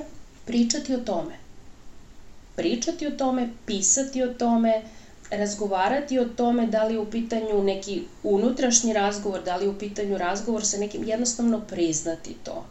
pričati 0.45 0.95
o 0.95 0.99
tome 0.99 1.43
pričati 2.55 3.07
o 3.07 3.11
tome, 3.11 3.49
pisati 3.65 4.23
o 4.23 4.33
tome, 4.33 4.81
razgovarati 5.31 6.19
o 6.19 6.25
tome 6.25 6.67
da 6.67 6.83
li 6.83 6.93
je 6.93 6.99
u 6.99 7.11
pitanju 7.11 7.63
neki 7.63 8.01
unutrašnji 8.23 8.93
razgovor, 8.93 9.43
da 9.43 9.55
li 9.55 9.65
je 9.65 9.69
u 9.69 9.79
pitanju 9.79 10.17
razgovor 10.17 10.65
sa 10.65 10.77
nekim, 10.77 11.03
jednostavno 11.03 11.61
priznati 11.61 12.35
to. 12.43 12.65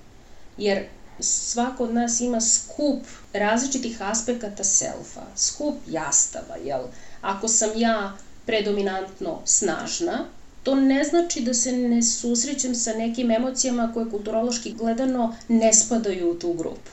Jer 0.59 0.85
svako 1.21 1.85
od 1.85 1.95
nas 1.95 2.21
ima 2.21 2.41
skup 2.41 3.03
različitih 3.33 4.03
aspekata 4.03 4.65
selfa, 4.65 5.23
skup 5.37 5.75
jastava, 5.87 6.57
jel? 6.65 6.83
Ako 7.21 7.49
sam 7.49 7.71
ja 7.77 8.17
predominantno 8.47 9.43
snažna, 9.45 10.25
to 10.63 10.75
ne 10.75 11.05
znači 11.05 11.41
da 11.41 11.55
se 11.55 11.73
ne 11.73 12.03
susrećem 12.03 12.75
sa 12.75 12.93
nekim 12.93 13.31
emocijama 13.31 13.91
koje 13.95 14.11
kulturološki 14.11 14.73
gledano 14.73 15.37
ne 15.49 15.73
spadaju 15.73 16.31
u 16.31 16.35
tu 16.35 16.53
grupu. 16.53 16.91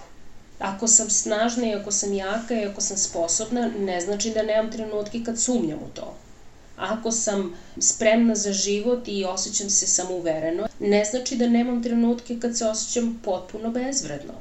Ako 0.59 0.87
sam 0.87 1.09
snažna 1.09 1.67
i 1.67 1.73
ako 1.73 1.91
sam 1.91 2.13
jaka 2.13 2.53
i 2.53 2.65
ako 2.65 2.81
sam 2.81 2.97
sposobna, 2.97 3.71
ne 3.79 4.01
znači 4.01 4.29
da 4.29 4.43
nemam 4.43 4.71
trenutke 4.71 5.23
kad 5.25 5.39
sumnjam 5.39 5.79
u 5.79 5.89
to. 5.95 6.15
Ako 6.79 7.11
sam 7.11 7.57
spremna 7.79 8.35
za 8.35 8.53
život 8.53 9.07
i 9.07 9.25
osjećam 9.25 9.69
se 9.69 9.87
samouvereno, 9.87 10.67
ne 10.79 11.05
znači 11.05 11.35
da 11.35 11.47
nemam 11.47 11.83
trenutke 11.83 12.39
kad 12.39 12.57
se 12.57 12.65
osjećam 12.65 13.19
potpuno 13.23 13.71
bezvredno. 13.71 14.33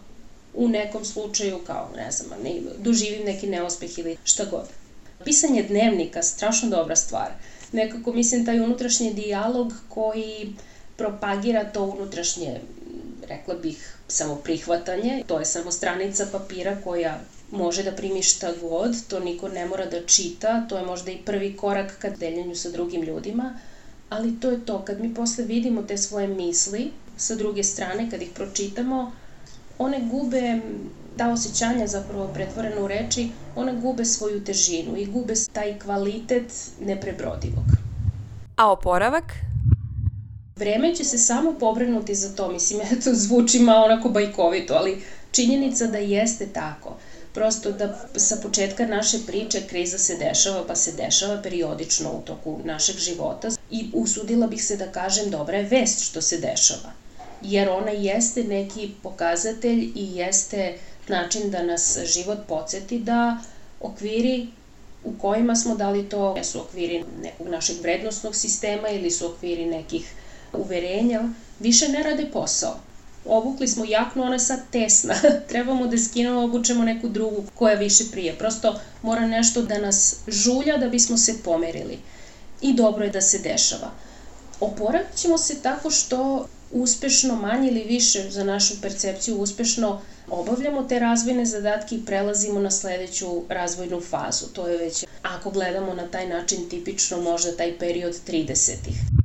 U 0.54 0.68
nekom 0.68 1.04
slučaju, 1.04 1.58
kao, 1.66 1.90
ne 1.96 2.10
znam, 2.10 2.42
ne, 2.42 2.60
doživim 2.78 3.24
neki 3.24 3.46
neuspeh 3.46 3.98
ili 3.98 4.16
šta 4.24 4.44
god. 4.44 4.64
Pisanje 5.24 5.62
dnevnika, 5.62 6.22
strašno 6.22 6.68
dobra 6.68 6.96
stvar. 6.96 7.32
Nekako, 7.72 8.12
mislim, 8.12 8.46
taj 8.46 8.60
unutrašnji 8.60 9.14
dijalog 9.14 9.72
koji 9.88 10.54
propagira 10.96 11.64
to 11.64 11.84
unutrašnje, 11.84 12.60
rekla 13.28 13.54
bih, 13.54 13.98
samo 14.08 14.36
prihvatanje, 14.36 15.24
to 15.26 15.38
je 15.38 15.44
samo 15.44 15.72
stranica 15.72 16.26
papira 16.32 16.76
koja 16.84 17.20
može 17.50 17.82
da 17.82 17.92
primi 17.92 18.22
šta 18.22 18.52
god, 18.60 18.96
to 19.08 19.20
niko 19.20 19.48
ne 19.48 19.66
mora 19.66 19.86
da 19.86 20.06
čita, 20.06 20.66
to 20.68 20.78
je 20.78 20.86
možda 20.86 21.10
i 21.10 21.18
prvi 21.18 21.56
korak 21.56 21.98
ka 21.98 22.10
deljenju 22.10 22.54
sa 22.54 22.70
drugim 22.70 23.02
ljudima, 23.02 23.54
ali 24.08 24.40
to 24.40 24.50
je 24.50 24.66
to, 24.66 24.84
kad 24.84 25.00
mi 25.00 25.14
posle 25.14 25.44
vidimo 25.44 25.82
te 25.82 25.98
svoje 25.98 26.28
misli 26.28 26.90
sa 27.16 27.34
druge 27.34 27.62
strane, 27.62 28.10
kad 28.10 28.22
ih 28.22 28.30
pročitamo, 28.34 29.12
one 29.78 30.00
gube 30.10 30.60
ta 31.16 31.32
osjećanja 31.32 31.86
zapravo 31.86 32.30
pretvoreno 32.34 32.84
u 32.84 32.88
reči, 32.88 33.28
one 33.56 33.72
gube 33.72 34.04
svoju 34.04 34.44
težinu 34.44 34.96
i 34.96 35.06
gube 35.06 35.34
taj 35.52 35.78
kvalitet 35.78 36.52
neprebrodivog. 36.80 37.64
A 38.56 38.72
oporavak? 38.72 39.32
Vreme 40.56 40.94
će 40.94 41.04
se 41.04 41.18
samo 41.18 41.52
pobrinuti 41.60 42.14
za 42.14 42.36
to, 42.36 42.52
mislim, 42.52 42.80
to 43.04 43.10
zvuči 43.14 43.58
malo 43.58 43.84
onako 43.84 44.08
bajkovito, 44.08 44.74
ali 44.74 45.02
činjenica 45.32 45.86
da 45.86 45.98
jeste 45.98 46.46
tako. 46.46 46.96
Prosto 47.38 47.70
da 47.72 47.86
sa 48.16 48.36
početka 48.42 48.86
naše 48.86 49.18
priče 49.26 49.60
kriza 49.66 49.98
se 49.98 50.16
dešava, 50.16 50.64
pa 50.66 50.74
se 50.74 50.92
dešava 50.92 51.42
periodično 51.42 52.10
u 52.10 52.22
toku 52.26 52.60
našeg 52.64 52.96
života 52.96 53.48
i 53.70 53.90
usudila 53.94 54.46
bih 54.46 54.64
se 54.64 54.76
da 54.76 54.92
kažem 54.92 55.30
dobra 55.30 55.56
je 55.56 55.64
vest 55.64 56.00
što 56.00 56.22
se 56.22 56.38
dešava. 56.38 56.92
Jer 57.42 57.68
ona 57.68 57.90
jeste 57.90 58.44
neki 58.44 58.90
pokazatelj 59.02 59.84
i 59.94 60.08
jeste 60.16 60.78
način 61.08 61.50
da 61.50 61.62
nas 61.62 61.98
život 62.14 62.38
podsjeti 62.48 62.98
da 62.98 63.38
okviri 63.80 64.48
u 65.04 65.12
kojima 65.18 65.56
smo, 65.56 65.74
da 65.74 65.90
li 65.90 66.08
to 66.08 66.36
su 66.42 66.60
okviri 66.60 67.04
nekog 67.22 67.48
našeg 67.48 67.76
vrednostnog 67.82 68.36
sistema 68.36 68.88
ili 68.88 69.10
su 69.10 69.26
okviri 69.26 69.66
nekih 69.66 70.12
uverenja, 70.52 71.22
više 71.60 71.88
ne 71.88 72.02
rade 72.02 72.30
posao. 72.32 72.87
Obukli 73.28 73.68
smo 73.68 73.84
jaknu, 73.84 74.22
ona 74.22 74.34
je 74.34 74.38
sad 74.38 74.60
tesna. 74.72 75.14
Trebamo 75.48 75.86
da 75.86 75.98
skinemo, 75.98 76.44
obučemo 76.44 76.84
neku 76.84 77.08
drugu 77.08 77.44
koja 77.54 77.74
više 77.74 78.04
prije. 78.12 78.38
Prosto 78.38 78.80
mora 79.02 79.26
nešto 79.26 79.62
da 79.62 79.78
nas 79.78 80.16
žulja 80.28 80.76
da 80.76 80.88
bismo 80.88 81.16
se 81.16 81.42
pomerili. 81.44 81.98
I 82.60 82.74
dobro 82.74 83.04
je 83.04 83.10
da 83.10 83.20
se 83.20 83.38
dešava. 83.38 83.90
Oporavit 84.60 85.16
ćemo 85.16 85.38
se 85.38 85.62
tako 85.62 85.90
što 85.90 86.46
uspešno, 86.72 87.36
manje 87.36 87.68
ili 87.68 87.82
više 87.82 88.30
za 88.30 88.44
našu 88.44 88.80
percepciju 88.82 89.36
uspešno 89.36 90.00
obavljamo 90.30 90.82
te 90.82 90.98
razvojne 90.98 91.44
zadatke 91.44 91.94
i 91.94 92.04
prelazimo 92.06 92.60
na 92.60 92.70
sledeću 92.70 93.42
razvojnu 93.48 94.00
fazu. 94.00 94.46
To 94.52 94.68
je 94.68 94.78
već, 94.78 95.04
ako 95.22 95.50
gledamo 95.50 95.94
na 95.94 96.08
taj 96.08 96.28
način, 96.28 96.68
tipično 96.68 97.20
možda 97.20 97.56
taj 97.56 97.78
period 97.78 98.14
30-ih. 98.26 99.17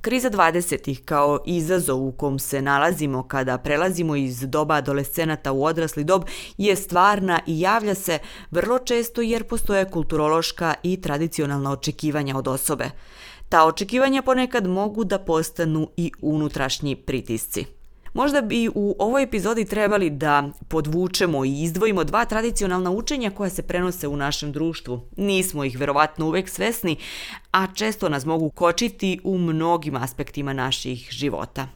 Kriza 0.00 0.30
20-ih 0.30 1.00
kao 1.04 1.38
izazov 1.46 2.06
u 2.06 2.12
kom 2.12 2.38
se 2.38 2.62
nalazimo 2.62 3.22
kada 3.22 3.58
prelazimo 3.58 4.16
iz 4.16 4.40
doba 4.40 4.74
adolescenata 4.74 5.52
u 5.52 5.64
odrasli 5.64 6.04
dob 6.04 6.22
je 6.58 6.76
stvarna 6.76 7.40
i 7.46 7.60
javlja 7.60 7.94
se 7.94 8.18
vrlo 8.50 8.78
često 8.78 9.22
jer 9.22 9.44
postoje 9.44 9.90
kulturološka 9.90 10.74
i 10.82 11.00
tradicionalna 11.00 11.72
očekivanja 11.72 12.36
od 12.36 12.48
osobe. 12.48 12.90
Ta 13.48 13.66
očekivanja 13.66 14.22
ponekad 14.22 14.66
mogu 14.66 15.04
da 15.04 15.18
postanu 15.18 15.90
i 15.96 16.12
unutrašnji 16.22 16.96
pritisci. 16.96 17.79
Možda 18.14 18.40
bi 18.40 18.68
u 18.74 18.96
ovoj 18.98 19.22
epizodi 19.22 19.64
trebali 19.64 20.10
da 20.10 20.50
podvučemo 20.68 21.44
i 21.44 21.62
izdvojimo 21.62 22.04
dva 22.04 22.24
tradicionalna 22.24 22.90
učenja 22.90 23.30
koja 23.30 23.50
se 23.50 23.62
prenose 23.62 24.08
u 24.08 24.16
našem 24.16 24.52
društvu. 24.52 25.00
Nismo 25.16 25.64
ih 25.64 25.78
verovatno 25.78 26.26
uvek 26.26 26.48
svesni, 26.48 26.96
a 27.52 27.66
često 27.74 28.08
nas 28.08 28.24
mogu 28.24 28.50
kočiti 28.50 29.20
u 29.24 29.38
mnogim 29.38 29.96
aspektima 29.96 30.52
naših 30.52 31.08
života. 31.10 31.68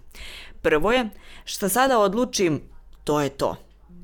Prvo 0.63 0.93
je, 0.93 1.09
što 1.45 1.69
sada 1.69 1.99
odlučim, 1.99 2.61
to 3.05 3.21
je 3.21 3.29
to. 3.29 3.57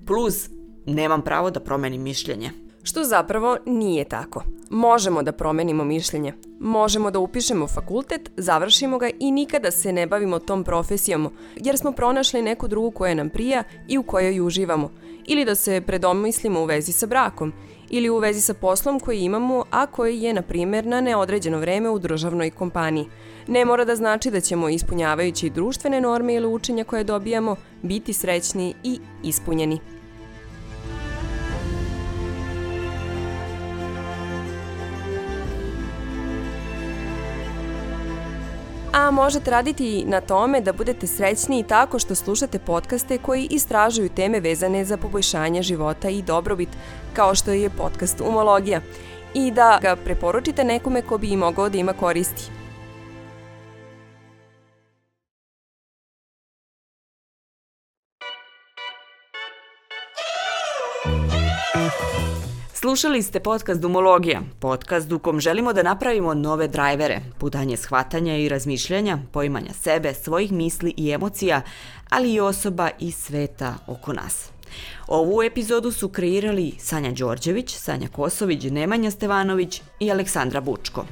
Plus, 0.07 0.49
nemam 0.87 1.23
pravo 1.23 1.51
da 1.51 1.61
promenim 1.61 2.03
mišljenje. 2.03 2.51
Što 2.83 3.05
zapravo 3.05 3.57
nije 3.67 4.05
tako. 4.05 4.43
Možemo 4.71 5.23
da 5.23 5.33
promenimo 5.33 5.85
mišljenje. 5.85 6.35
Možemo 6.61 7.11
da 7.11 7.19
upišemo 7.19 7.67
fakultet, 7.67 8.31
završimo 8.37 8.99
ga 8.99 9.11
i 9.19 9.31
nikada 9.33 9.71
se 9.71 9.93
ne 9.93 10.07
bavimo 10.07 10.39
tom 10.39 10.65
profesijom, 10.65 11.31
jer 11.57 11.79
smo 11.79 11.93
pronašli 11.93 12.43
neku 12.43 12.69
drugu 12.69 12.91
koja 12.91 13.15
nam 13.15 13.31
prija 13.31 13.63
i 13.89 13.99
u 13.99 14.03
kojoj 14.03 14.41
uživamo. 14.41 14.91
Ili 15.27 15.45
da 15.45 15.55
se 15.55 15.83
predomislimo 15.87 16.61
u 16.61 16.65
vezi 16.65 16.93
sa 16.93 17.07
brakom, 17.07 17.53
ili 17.91 18.11
u 18.11 18.19
vezi 18.19 18.41
sa 18.41 18.55
poslom 18.55 19.01
koji 19.01 19.21
imamo, 19.21 19.65
a 19.71 19.87
koji 19.87 20.23
je, 20.23 20.35
na 20.35 20.43
primjer, 20.43 20.87
na 20.87 21.01
neodređeno 21.01 21.59
vreme 21.59 21.91
u 21.91 21.99
državnoj 21.99 22.51
kompaniji. 22.51 23.07
Ne 23.47 23.65
mora 23.65 23.85
da 23.85 23.97
znači 23.97 24.31
da 24.31 24.41
ćemo, 24.41 24.69
ispunjavajući 24.69 25.51
društvene 25.51 26.01
norme 26.01 26.35
ili 26.35 26.47
učenja 26.47 26.85
koje 26.85 27.05
dobijamo, 27.05 27.57
biti 27.83 28.13
srećni 28.13 28.75
i 28.83 28.99
ispunjeni. 29.23 30.00
A 38.93 39.11
možete 39.11 39.51
raditi 39.51 40.05
na 40.07 40.21
tome 40.21 40.61
da 40.61 40.73
budete 40.73 41.07
srećni 41.07 41.65
tako 41.69 41.99
što 41.99 42.15
slušate 42.15 42.59
podcaste 42.59 43.19
koji 43.19 43.49
istražuju 43.51 44.09
teme 44.09 44.41
vezane 44.41 44.85
za 44.85 44.97
poboljšanje 44.97 45.63
života 45.63 46.09
i 46.09 46.23
dobrobit, 46.23 46.69
kao 47.13 47.35
što 47.35 47.51
je 47.51 47.71
podcast 47.71 48.21
Umologija, 48.21 48.81
i 49.35 49.51
da 49.51 49.79
ga 49.83 49.97
preporučite 49.97 50.65
nekome 50.65 51.03
ko 51.03 51.19
bi 51.19 51.29
i 51.29 51.37
mogao 51.37 51.69
da 51.69 51.79
ima 51.79 51.93
koristi. 51.93 52.60
Slušali 62.81 63.23
ste 63.23 63.41
podcast 63.41 63.81
Dumologija, 63.81 64.41
podcast 64.61 65.13
u 65.13 65.19
kom 65.19 65.41
želimo 65.41 65.73
da 65.73 65.83
napravimo 65.83 66.35
nove 66.35 66.69
drajvere, 66.69 67.21
putanje 67.39 67.77
shvatanja 67.77 68.37
i 68.37 68.49
razmišljanja, 68.49 69.19
poimanja 69.33 69.73
sebe, 69.73 70.15
svojih 70.15 70.53
misli 70.53 70.95
i 70.97 71.11
emocija, 71.11 71.63
ali 72.11 72.33
i 72.33 72.41
osoba 72.41 72.91
i 72.99 73.13
sveta 73.13 73.75
oko 73.87 74.13
nas. 74.13 74.51
Ovu 75.07 75.43
epizodu 75.43 75.93
su 75.93 76.09
kreirali 76.09 76.73
Sanja 76.79 77.13
Đorđević, 77.13 77.77
Sanja 77.77 78.09
Kosović, 78.09 78.65
Nemanja 78.65 79.11
Stevanović 79.11 79.83
i 79.99 80.11
Aleksandra 80.11 80.61
Bučko. 80.61 81.05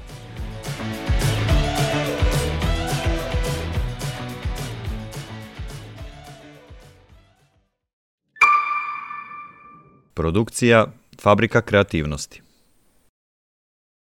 Produkcija 10.15 10.87
Fabrika 11.23 11.63
kreativnosti 11.63 12.43